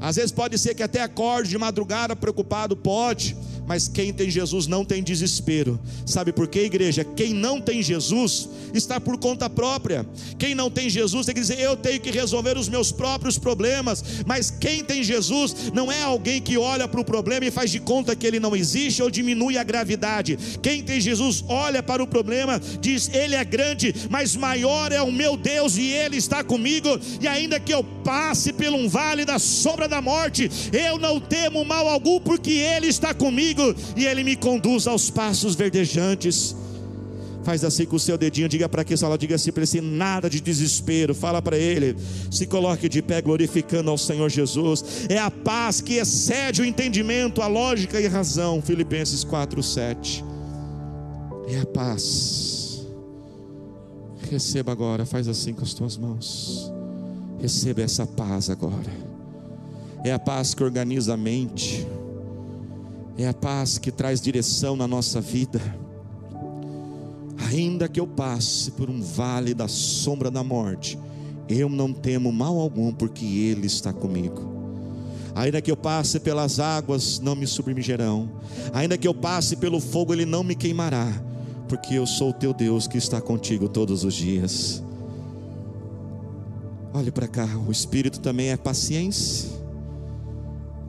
às 0.00 0.16
vezes 0.16 0.32
pode 0.32 0.56
ser 0.58 0.74
que 0.74 0.82
até 0.82 1.02
acorde 1.02 1.50
de 1.50 1.58
madrugada 1.58 2.16
preocupado, 2.16 2.74
pode, 2.74 3.36
mas 3.70 3.86
quem 3.86 4.12
tem 4.12 4.28
Jesus 4.28 4.66
não 4.66 4.84
tem 4.84 5.00
desespero. 5.00 5.78
Sabe 6.04 6.32
por 6.32 6.48
quê, 6.48 6.62
igreja? 6.62 7.04
Quem 7.04 7.32
não 7.32 7.60
tem 7.60 7.80
Jesus 7.80 8.48
está 8.74 8.98
por 8.98 9.16
conta 9.16 9.48
própria. 9.48 10.04
Quem 10.36 10.56
não 10.56 10.68
tem 10.68 10.90
Jesus 10.90 11.24
tem 11.24 11.36
que 11.36 11.40
dizer: 11.40 11.60
eu 11.60 11.76
tenho 11.76 12.00
que 12.00 12.10
resolver 12.10 12.58
os 12.58 12.68
meus 12.68 12.90
próprios 12.90 13.38
problemas. 13.38 14.02
Mas 14.26 14.50
quem 14.50 14.82
tem 14.82 15.04
Jesus 15.04 15.70
não 15.72 15.90
é 15.90 16.02
alguém 16.02 16.42
que 16.42 16.58
olha 16.58 16.88
para 16.88 17.00
o 17.00 17.04
problema 17.04 17.46
e 17.46 17.50
faz 17.52 17.70
de 17.70 17.78
conta 17.78 18.16
que 18.16 18.26
ele 18.26 18.40
não 18.40 18.56
existe 18.56 19.04
ou 19.04 19.08
diminui 19.08 19.56
a 19.56 19.62
gravidade. 19.62 20.36
Quem 20.60 20.82
tem 20.82 21.00
Jesus 21.00 21.44
olha 21.46 21.80
para 21.80 22.02
o 22.02 22.08
problema, 22.08 22.60
diz: 22.80 23.08
Ele 23.14 23.36
é 23.36 23.44
grande, 23.44 23.94
mas 24.10 24.34
maior 24.34 24.90
é 24.90 25.00
o 25.00 25.12
meu 25.12 25.36
Deus 25.36 25.76
e 25.76 25.92
Ele 25.92 26.16
está 26.16 26.42
comigo. 26.42 26.88
E 27.20 27.28
ainda 27.28 27.60
que 27.60 27.72
eu 27.72 27.84
passe 27.84 28.52
por 28.52 28.66
um 28.66 28.88
vale 28.88 29.24
da 29.24 29.38
sombra 29.38 29.86
da 29.86 30.02
morte, 30.02 30.50
eu 30.72 30.98
não 30.98 31.20
temo 31.20 31.64
mal 31.64 31.86
algum, 31.88 32.18
porque 32.18 32.50
Ele 32.50 32.88
está 32.88 33.14
comigo 33.14 33.59
e 33.96 34.04
Ele 34.04 34.24
me 34.24 34.36
conduz 34.36 34.86
aos 34.86 35.10
passos 35.10 35.54
verdejantes. 35.54 36.54
Faz 37.42 37.64
assim 37.64 37.86
com 37.86 37.96
o 37.96 38.00
seu 38.00 38.18
dedinho, 38.18 38.48
diga 38.48 38.68
para 38.68 38.84
que 38.84 38.96
sala, 38.96 39.16
diga 39.16 39.34
assim 39.34 39.50
para 39.50 39.62
ele, 39.62 39.80
nada 39.80 40.28
de 40.28 40.40
desespero, 40.40 41.14
fala 41.14 41.40
para 41.40 41.56
ele, 41.56 41.96
se 42.30 42.46
coloque 42.46 42.88
de 42.88 43.00
pé 43.00 43.22
glorificando 43.22 43.90
ao 43.90 43.96
Senhor 43.96 44.28
Jesus. 44.28 45.06
É 45.08 45.18
a 45.18 45.30
paz 45.30 45.80
que 45.80 45.94
excede 45.94 46.60
o 46.60 46.64
entendimento, 46.64 47.40
a 47.40 47.46
lógica 47.46 47.98
e 48.00 48.06
a 48.06 48.10
razão. 48.10 48.60
Filipenses 48.60 49.24
4:7. 49.24 50.22
É 51.48 51.60
a 51.60 51.66
paz. 51.66 52.86
Receba 54.30 54.70
agora, 54.70 55.06
faz 55.06 55.26
assim 55.26 55.54
com 55.54 55.62
as 55.62 55.72
tuas 55.72 55.96
mãos. 55.96 56.70
Receba 57.40 57.80
essa 57.80 58.06
paz 58.06 58.50
agora. 58.50 58.92
É 60.04 60.12
a 60.12 60.18
paz 60.18 60.54
que 60.54 60.62
organiza 60.62 61.14
a 61.14 61.16
mente 61.16 61.86
é 63.22 63.28
a 63.28 63.34
paz 63.34 63.76
que 63.76 63.90
traz 63.90 64.18
direção 64.18 64.74
na 64.74 64.88
nossa 64.88 65.20
vida. 65.20 65.60
Ainda 67.50 67.86
que 67.86 68.00
eu 68.00 68.06
passe 68.06 68.70
por 68.70 68.88
um 68.88 69.02
vale 69.02 69.52
da 69.52 69.68
sombra 69.68 70.30
da 70.30 70.42
morte, 70.42 70.98
eu 71.46 71.68
não 71.68 71.92
temo 71.92 72.32
mal 72.32 72.58
algum, 72.58 72.92
porque 72.92 73.24
Ele 73.24 73.66
está 73.66 73.92
comigo. 73.92 74.48
Ainda 75.34 75.60
que 75.60 75.70
eu 75.70 75.76
passe 75.76 76.18
pelas 76.18 76.58
águas, 76.58 77.20
não 77.20 77.36
me 77.36 77.46
submergerão. 77.46 78.30
Ainda 78.72 78.96
que 78.96 79.06
eu 79.06 79.14
passe 79.14 79.54
pelo 79.56 79.80
fogo, 79.80 80.12
ele 80.12 80.24
não 80.24 80.42
me 80.42 80.54
queimará, 80.54 81.06
porque 81.68 81.94
eu 81.94 82.06
sou 82.06 82.30
o 82.30 82.34
teu 82.34 82.52
Deus 82.54 82.86
que 82.86 82.98
está 82.98 83.20
contigo 83.20 83.68
todos 83.68 84.02
os 84.02 84.14
dias. 84.14 84.82
Olhe 86.92 87.10
para 87.10 87.28
cá, 87.28 87.46
o 87.66 87.70
Espírito 87.70 88.18
também 88.18 88.48
é 88.48 88.56
paciência. 88.56 89.50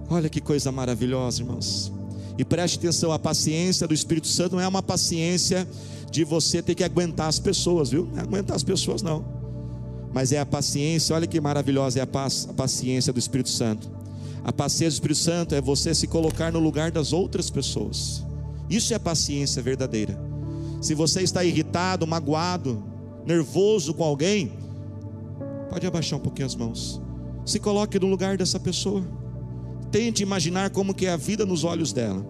Olha 0.09 0.29
que 0.29 0.41
coisa 0.41 0.71
maravilhosa, 0.71 1.41
irmãos. 1.41 2.00
E 2.41 2.43
preste 2.43 2.79
atenção, 2.79 3.11
a 3.11 3.19
paciência 3.19 3.87
do 3.87 3.93
Espírito 3.93 4.25
Santo 4.27 4.55
não 4.55 4.63
é 4.63 4.67
uma 4.67 4.81
paciência 4.81 5.67
de 6.09 6.23
você 6.23 6.59
ter 6.59 6.73
que 6.73 6.83
aguentar 6.83 7.27
as 7.27 7.37
pessoas, 7.37 7.91
viu? 7.91 8.07
Não 8.11 8.17
é 8.17 8.21
aguentar 8.21 8.55
as 8.55 8.63
pessoas, 8.63 9.03
não. 9.03 9.23
Mas 10.11 10.31
é 10.31 10.39
a 10.39 10.45
paciência, 10.45 11.15
olha 11.15 11.27
que 11.27 11.39
maravilhosa 11.39 11.99
é 11.99 12.01
a, 12.01 12.07
paz, 12.07 12.47
a 12.49 12.53
paciência 12.53 13.13
do 13.13 13.19
Espírito 13.19 13.49
Santo. 13.49 13.87
A 14.43 14.51
paciência 14.51 14.89
do 14.89 14.93
Espírito 14.93 15.19
Santo 15.19 15.53
é 15.53 15.61
você 15.61 15.93
se 15.93 16.07
colocar 16.07 16.51
no 16.51 16.57
lugar 16.57 16.89
das 16.89 17.13
outras 17.13 17.47
pessoas. 17.51 18.23
Isso 18.67 18.91
é 18.91 18.97
paciência 18.97 19.61
verdadeira. 19.61 20.19
Se 20.81 20.95
você 20.95 21.21
está 21.21 21.45
irritado, 21.45 22.07
magoado, 22.07 22.83
nervoso 23.23 23.93
com 23.93 24.03
alguém, 24.03 24.53
pode 25.69 25.85
abaixar 25.85 26.17
um 26.17 26.23
pouquinho 26.23 26.47
as 26.47 26.55
mãos. 26.55 26.99
Se 27.45 27.59
coloque 27.59 27.99
no 27.99 28.07
lugar 28.07 28.35
dessa 28.35 28.59
pessoa. 28.59 29.20
Tente 29.91 30.23
imaginar 30.23 30.69
como 30.69 30.93
que 30.93 31.05
é 31.05 31.11
a 31.11 31.17
vida 31.17 31.45
nos 31.45 31.63
olhos 31.63 31.91
dela. 31.91 32.25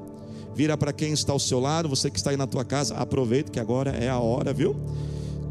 Vira 0.55 0.75
para 0.75 0.91
quem 0.91 1.13
está 1.13 1.31
ao 1.31 1.39
seu 1.39 1.59
lado, 1.59 1.87
você 1.87 2.09
que 2.09 2.17
está 2.17 2.31
aí 2.31 2.37
na 2.37 2.47
tua 2.47 2.65
casa, 2.65 2.95
aproveita 2.95 3.51
que 3.51 3.59
agora 3.59 3.91
é 3.91 4.09
a 4.09 4.19
hora, 4.19 4.53
viu? 4.53 4.75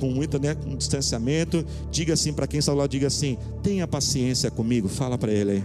com 0.00 0.10
muita, 0.10 0.38
né, 0.38 0.54
com 0.54 0.74
distanciamento, 0.74 1.64
diga 1.90 2.14
assim 2.14 2.32
para 2.32 2.46
quem 2.46 2.58
está 2.58 2.72
lá, 2.72 2.86
diga 2.86 3.06
assim: 3.06 3.36
tenha 3.62 3.86
paciência 3.86 4.50
comigo, 4.50 4.88
fala 4.88 5.18
para 5.18 5.30
ele 5.30 5.50
aí. 5.50 5.64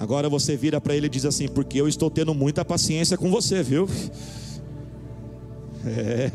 Agora 0.00 0.28
você 0.28 0.56
vira 0.56 0.80
para 0.80 0.94
ele 0.94 1.06
e 1.06 1.10
diz 1.10 1.24
assim: 1.24 1.48
porque 1.48 1.80
eu 1.80 1.88
estou 1.88 2.10
tendo 2.10 2.34
muita 2.34 2.64
paciência 2.64 3.16
com 3.16 3.30
você, 3.30 3.62
viu? 3.62 3.88
É. 5.86 6.32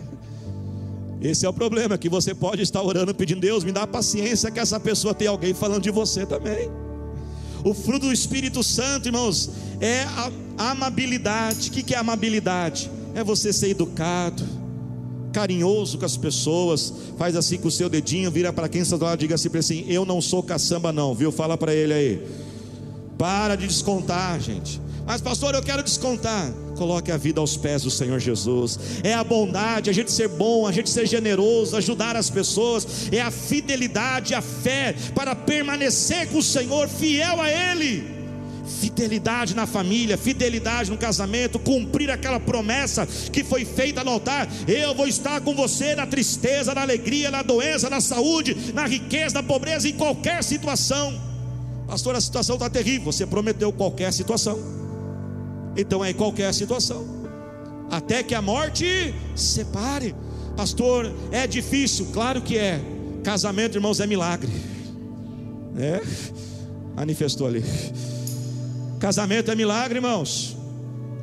Esse 1.22 1.46
é 1.46 1.50
o 1.50 1.54
problema, 1.54 1.98
que 1.98 2.10
você 2.10 2.34
pode 2.34 2.62
estar 2.62 2.82
orando 2.82 3.14
pedindo, 3.14 3.42
Deus, 3.42 3.64
me 3.64 3.74
dá 3.74 3.86
paciência 3.86 4.50
que 4.50 4.60
essa 4.60 4.80
pessoa 4.80 5.14
tem 5.14 5.28
alguém 5.28 5.54
falando 5.54 5.84
de 5.84 5.92
você 5.92 6.26
também. 6.26 6.72
O 7.64 7.74
fruto 7.74 8.08
do 8.08 8.14
Espírito 8.14 8.62
Santo, 8.64 9.08
irmãos, 9.08 9.50
é 9.80 10.04
a 10.58 10.72
amabilidade. 10.72 11.70
O 11.70 11.72
que 11.72 11.94
é 11.94 11.98
amabilidade? 11.98 12.92
É 13.16 13.24
você 13.24 13.54
ser 13.54 13.70
educado, 13.70 14.44
carinhoso 15.32 15.98
com 15.98 16.06
as 16.06 16.18
pessoas, 16.18 16.94
faz 17.18 17.36
assim 17.36 17.58
com 17.58 17.68
o 17.68 17.72
seu 17.72 17.90
dedinho, 17.90 18.30
vira 18.30 18.52
para 18.52 18.68
quem 18.68 18.82
está 18.82 18.98
do 18.98 19.06
lado, 19.06 19.20
diga 19.20 19.36
assim 19.36 19.50
para 19.50 19.60
assim: 19.60 19.86
Eu 19.88 20.06
não 20.06 20.22
sou 20.22 20.44
caçamba, 20.44 20.92
não, 20.92 21.16
viu? 21.16 21.32
Fala 21.32 21.58
para 21.58 21.74
ele 21.74 21.94
aí. 21.94 22.28
Para 23.18 23.56
de 23.56 23.68
descontar, 23.68 24.40
gente. 24.42 24.82
Mas, 25.06 25.22
pastor, 25.22 25.54
eu 25.54 25.62
quero 25.62 25.84
descontar. 25.84 26.52
Coloque 26.78 27.12
a 27.12 27.18
vida 27.18 27.40
aos 27.40 27.58
pés 27.58 27.84
do 27.84 27.92
Senhor 27.92 28.20
Jesus. 28.20 28.80
É 29.04 29.14
a 29.14 29.24
bondade, 29.24 29.90
a 29.90 29.94
gente 29.94 30.12
ser 30.12 30.28
bom, 30.28 30.66
a 30.66 30.72
gente 30.72 30.90
ser 30.90 31.06
generoso, 31.06 31.76
ajudar 31.76 32.16
as 32.16 32.30
pessoas. 32.30 33.10
É 33.12 33.22
a 33.22 33.30
fidelidade, 33.30 34.34
a 34.34 34.42
fé 34.42 34.96
para 35.14 35.36
permanecer 35.36 36.28
com 36.30 36.38
o 36.38 36.44
Senhor, 36.44 36.88
fiel 36.88 37.42
a 37.42 37.50
Ele. 37.50 38.12
Fidelidade 38.80 39.54
na 39.54 39.68
família, 39.68 40.18
fidelidade 40.18 40.90
no 40.90 40.98
casamento, 40.98 41.60
cumprir 41.60 42.10
aquela 42.10 42.40
promessa 42.40 43.06
que 43.06 43.44
foi 43.44 43.66
feita 43.66 44.04
no 44.04 44.12
altar. 44.12 44.48
Eu 44.68 44.96
vou 44.96 45.08
estar 45.08 45.42
com 45.42 45.54
você 45.54 45.96
na 45.96 46.08
tristeza, 46.08 46.74
na 46.74 46.82
alegria, 46.82 47.30
na 47.30 47.42
doença, 47.42 47.90
na 47.90 48.00
saúde, 48.00 48.72
na 48.74 48.88
riqueza, 48.88 49.36
na 49.36 49.44
pobreza, 49.44 49.88
em 49.88 49.94
qualquer 49.94 50.44
situação. 50.44 51.14
Pastor, 51.88 52.16
a 52.16 52.22
situação 52.22 52.56
está 52.56 52.70
terrível. 52.70 53.12
Você 53.12 53.26
prometeu 53.26 53.72
qualquer 53.72 54.12
situação. 54.14 54.83
Então 55.76 56.04
é 56.04 56.12
em 56.12 56.14
qualquer 56.14 56.54
situação, 56.54 57.06
até 57.90 58.24
que 58.24 58.36
a 58.36 58.42
morte 58.42 59.14
separe. 59.36 60.16
Pastor, 60.56 61.12
é 61.32 61.48
difícil, 61.48 62.08
claro 62.14 62.42
que 62.42 62.58
é. 62.58 62.80
Casamento, 63.24 63.78
irmãos, 63.78 64.00
é 64.00 64.06
milagre. 64.06 64.52
É, 65.78 66.02
manifestou 66.96 67.48
ali. 67.48 67.64
Casamento 69.00 69.50
é 69.50 69.56
milagre, 69.56 69.98
irmãos. 69.98 70.56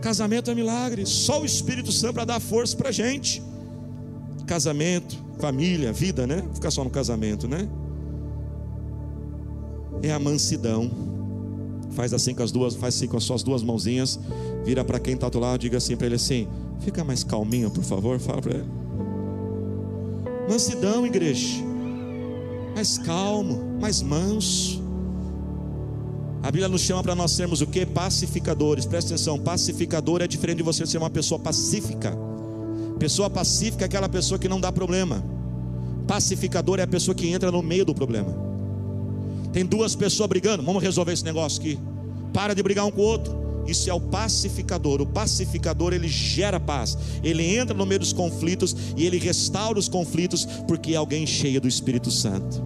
Casamento 0.00 0.50
é 0.50 0.54
milagre. 0.54 1.06
Só 1.06 1.40
o 1.40 1.44
Espírito 1.44 1.92
Santo 1.92 2.14
para 2.14 2.24
dar 2.24 2.40
força 2.40 2.76
para 2.76 2.90
gente. 2.90 3.42
Casamento, 4.46 5.16
família, 5.38 5.92
vida, 5.92 6.26
né? 6.26 6.42
Ficar 6.54 6.70
só 6.70 6.82
no 6.82 6.90
casamento, 6.90 7.46
né? 7.46 7.68
É 10.02 10.12
a 10.12 10.18
mansidão 10.18 10.90
Faz 11.90 12.12
assim 12.12 12.34
com 12.34 12.42
as 12.42 12.52
duas, 12.52 12.74
faz 12.74 12.94
assim 12.96 13.06
com 13.06 13.16
as 13.16 13.24
suas 13.24 13.42
duas 13.42 13.62
mãozinhas, 13.62 14.18
vira 14.64 14.84
para 14.84 14.98
quem 14.98 15.14
está 15.14 15.28
do 15.28 15.38
lado, 15.38 15.60
diga 15.60 15.78
assim 15.78 15.96
para 15.96 16.06
ele 16.06 16.16
assim: 16.16 16.46
"Fica 16.80 17.02
mais 17.04 17.24
calminho, 17.24 17.70
por 17.70 17.84
favor", 17.84 18.18
fala 18.18 18.40
para 18.40 18.54
ele. 18.54 18.66
Mansidão, 20.48 21.06
igreja. 21.06 21.62
Mais 22.74 22.98
calmo, 22.98 23.78
mais 23.80 24.02
manso. 24.02 24.82
A 26.42 26.50
Bíblia 26.50 26.68
nos 26.68 26.80
chama 26.80 27.02
para 27.02 27.14
nós 27.14 27.32
sermos 27.32 27.60
o 27.60 27.66
que? 27.66 27.84
Pacificadores. 27.84 28.86
Presta 28.86 29.14
atenção, 29.14 29.38
pacificador 29.38 30.22
é 30.22 30.26
diferente 30.26 30.58
de 30.58 30.62
você 30.62 30.86
ser 30.86 30.98
uma 30.98 31.10
pessoa 31.10 31.38
pacífica. 31.38 32.16
Pessoa 32.98 33.28
pacífica 33.30 33.84
é 33.84 33.86
aquela 33.86 34.08
pessoa 34.08 34.38
que 34.38 34.48
não 34.48 34.60
dá 34.60 34.72
problema. 34.72 35.22
Pacificador 36.06 36.80
é 36.80 36.82
a 36.82 36.86
pessoa 36.86 37.14
que 37.14 37.28
entra 37.28 37.52
no 37.52 37.62
meio 37.62 37.84
do 37.84 37.94
problema. 37.94 38.49
Tem 39.52 39.64
duas 39.64 39.94
pessoas 39.94 40.28
brigando, 40.28 40.62
vamos 40.62 40.82
resolver 40.82 41.12
esse 41.12 41.24
negócio 41.24 41.60
aqui. 41.60 41.78
Para 42.32 42.54
de 42.54 42.62
brigar 42.62 42.84
um 42.86 42.90
com 42.90 43.00
o 43.00 43.04
outro. 43.04 43.40
Isso 43.66 43.88
é 43.88 43.94
o 43.94 44.00
pacificador. 44.00 45.00
O 45.00 45.06
pacificador 45.06 45.92
ele 45.92 46.08
gera 46.08 46.58
paz. 46.58 46.96
Ele 47.22 47.44
entra 47.56 47.76
no 47.76 47.86
meio 47.86 48.00
dos 48.00 48.12
conflitos 48.12 48.74
e 48.96 49.06
ele 49.06 49.18
restaura 49.18 49.78
os 49.78 49.88
conflitos 49.88 50.44
porque 50.66 50.94
é 50.94 50.96
alguém 50.96 51.26
cheio 51.26 51.60
do 51.60 51.68
Espírito 51.68 52.10
Santo. 52.10 52.62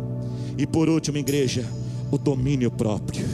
E 0.57 0.66
por 0.66 0.88
último, 0.88 1.18
igreja, 1.18 1.64
o 2.11 2.18
domínio 2.18 2.70
próprio. 2.70 3.25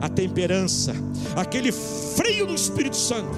A 0.00 0.08
temperança, 0.08 0.94
aquele 1.34 1.72
freio 1.72 2.46
do 2.46 2.54
Espírito 2.54 2.96
Santo 2.96 3.36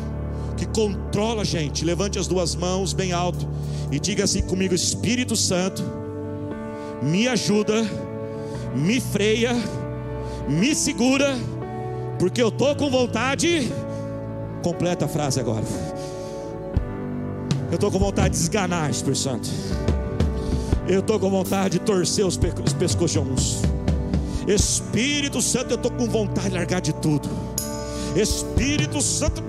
que 0.56 0.66
controla 0.66 1.42
a 1.42 1.44
gente. 1.44 1.84
Levante 1.84 2.18
as 2.18 2.26
duas 2.26 2.54
mãos 2.54 2.92
bem 2.92 3.12
alto 3.12 3.46
e 3.92 4.00
diga 4.00 4.24
assim 4.24 4.42
comigo: 4.42 4.74
Espírito 4.74 5.36
Santo, 5.36 5.82
me 7.02 7.28
ajuda 7.28 7.86
me 8.74 9.00
freia, 9.00 9.52
me 10.48 10.74
segura, 10.74 11.36
porque 12.18 12.42
eu 12.42 12.48
estou 12.48 12.74
com 12.76 12.90
vontade. 12.90 13.72
Completa 14.62 15.04
a 15.04 15.08
frase 15.08 15.40
agora. 15.40 15.64
Eu 17.70 17.74
estou 17.74 17.90
com 17.90 17.98
vontade 17.98 18.30
de 18.34 18.40
esganar, 18.40 18.90
Espírito 18.90 19.18
Santo. 19.18 19.48
Eu 20.86 21.00
estou 21.00 21.20
com 21.20 21.30
vontade 21.30 21.78
de 21.78 21.84
torcer 21.84 22.24
os, 22.24 22.36
pe 22.36 22.48
os 22.64 22.72
pescoços. 22.72 23.60
Espírito 24.46 25.42
Santo, 25.42 25.72
eu 25.72 25.76
estou 25.76 25.90
com 25.92 26.06
vontade 26.06 26.48
de 26.48 26.54
largar 26.54 26.80
de 26.80 26.94
tudo. 26.94 27.28
Espírito 28.16 29.02
Santo, 29.02 29.42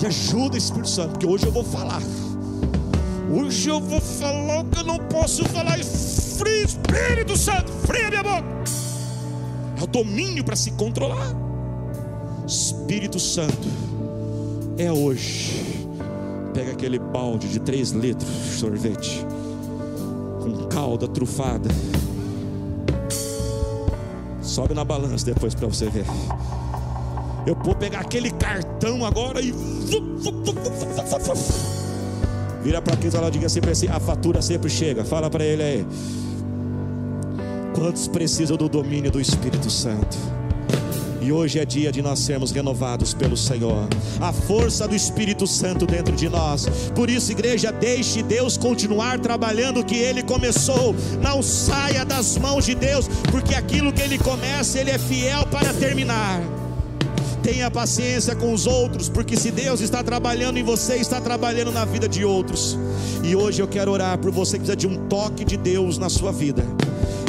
me 0.00 0.06
ajuda, 0.06 0.56
Espírito 0.56 0.88
Santo, 0.88 1.10
porque 1.10 1.26
hoje 1.26 1.46
eu 1.46 1.52
vou 1.52 1.64
falar. 1.64 2.02
Hoje 3.36 3.68
eu 3.68 3.80
vou 3.80 4.00
falar 4.00 4.60
o 4.60 4.64
que 4.66 4.78
eu 4.78 4.84
não 4.84 4.98
posso 5.08 5.44
falar. 5.46 5.76
Frio, 5.82 6.64
Espírito 6.64 7.36
Santo, 7.36 7.72
fria 7.84 8.08
minha 8.08 8.22
boca. 8.22 8.44
É 9.76 9.82
o 9.82 9.86
domínio 9.88 10.44
para 10.44 10.54
se 10.54 10.70
controlar. 10.70 11.34
Espírito 12.46 13.18
Santo, 13.18 13.68
é 14.78 14.92
hoje. 14.92 15.84
Pega 16.52 16.70
aquele 16.70 17.00
balde 17.00 17.48
de 17.48 17.58
3 17.58 17.90
litros 17.90 18.30
de 18.30 18.50
sorvete, 18.50 19.26
com 20.40 20.68
calda 20.68 21.08
trufada. 21.08 21.68
Sobe 24.42 24.74
na 24.74 24.84
balança 24.84 25.26
depois 25.26 25.56
para 25.56 25.66
você 25.66 25.90
ver. 25.90 26.06
Eu 27.44 27.56
vou 27.56 27.74
pegar 27.74 27.98
aquele 28.00 28.30
cartão 28.30 29.04
agora 29.04 29.40
e. 29.40 29.52
Vira 32.64 32.80
para 32.80 32.96
quem 32.96 33.08
está 33.08 33.20
lá, 33.20 33.28
diga 33.28 33.48
sempre 33.48 33.70
assim: 33.70 33.88
a 33.88 34.00
fatura 34.00 34.40
sempre 34.40 34.70
chega. 34.70 35.04
Fala 35.04 35.28
para 35.28 35.44
ele 35.44 35.62
aí. 35.62 35.86
Quantos 37.74 38.08
precisam 38.08 38.56
do 38.56 38.68
domínio 38.70 39.10
do 39.10 39.20
Espírito 39.20 39.68
Santo? 39.68 40.16
E 41.20 41.32
hoje 41.32 41.58
é 41.58 41.64
dia 41.64 41.90
de 41.90 42.00
nós 42.00 42.18
sermos 42.18 42.52
renovados 42.52 43.12
pelo 43.12 43.36
Senhor. 43.36 43.88
A 44.20 44.32
força 44.32 44.88
do 44.88 44.94
Espírito 44.94 45.46
Santo 45.46 45.86
dentro 45.86 46.14
de 46.14 46.28
nós. 46.28 46.66
Por 46.94 47.10
isso, 47.10 47.32
igreja, 47.32 47.70
deixe 47.72 48.22
Deus 48.22 48.56
continuar 48.56 49.18
trabalhando 49.18 49.80
o 49.80 49.84
que 49.84 49.96
Ele 49.96 50.22
começou. 50.22 50.94
Não 51.22 51.42
saia 51.42 52.04
das 52.04 52.36
mãos 52.38 52.64
de 52.64 52.74
Deus, 52.74 53.08
porque 53.30 53.54
aquilo 53.54 53.92
que 53.92 54.02
Ele 54.02 54.18
começa, 54.18 54.78
Ele 54.78 54.90
é 54.90 54.98
fiel 54.98 55.46
para 55.46 55.72
terminar. 55.74 56.42
Tenha 57.44 57.70
paciência 57.70 58.34
com 58.34 58.54
os 58.54 58.66
outros, 58.66 59.10
porque 59.10 59.36
se 59.36 59.50
Deus 59.50 59.82
está 59.82 60.02
trabalhando 60.02 60.56
em 60.56 60.62
você, 60.62 60.94
está 60.94 61.20
trabalhando 61.20 61.70
na 61.70 61.84
vida 61.84 62.08
de 62.08 62.24
outros. 62.24 62.78
E 63.22 63.36
hoje 63.36 63.60
eu 63.60 63.68
quero 63.68 63.92
orar 63.92 64.16
por 64.16 64.30
você 64.30 64.52
que 64.52 64.64
precisa 64.64 64.74
de 64.74 64.86
um 64.86 65.06
toque 65.08 65.44
de 65.44 65.58
Deus 65.58 65.98
na 65.98 66.08
sua 66.08 66.32
vida. 66.32 66.64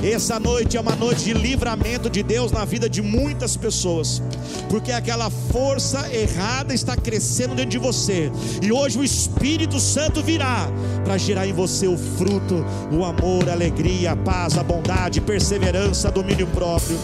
Essa 0.01 0.39
noite 0.39 0.77
é 0.77 0.79
uma 0.79 0.95
noite 0.95 1.25
de 1.25 1.33
livramento 1.33 2.09
de 2.09 2.23
Deus 2.23 2.49
na 2.49 2.63
vida 2.63 2.87
de 2.89 3.01
muitas 3.01 3.57
pessoas, 3.57 4.21
porque 4.69 4.93
aquela 4.93 5.29
força 5.29 6.09
errada 6.09 6.73
está 6.73 6.95
crescendo 6.95 7.53
dentro 7.53 7.71
de 7.71 7.77
você, 7.77 8.31
e 8.61 8.71
hoje 8.71 8.97
o 8.97 9.03
Espírito 9.03 9.81
Santo 9.81 10.23
virá 10.23 10.69
para 11.03 11.17
gerar 11.17 11.45
em 11.45 11.53
você 11.53 11.87
o 11.87 11.97
fruto, 11.97 12.63
o 12.89 13.03
amor, 13.03 13.49
a 13.49 13.51
alegria, 13.51 14.13
a 14.13 14.15
paz, 14.15 14.57
a 14.57 14.63
bondade, 14.63 15.19
perseverança, 15.19 16.09
domínio 16.09 16.47
próprio. 16.47 16.97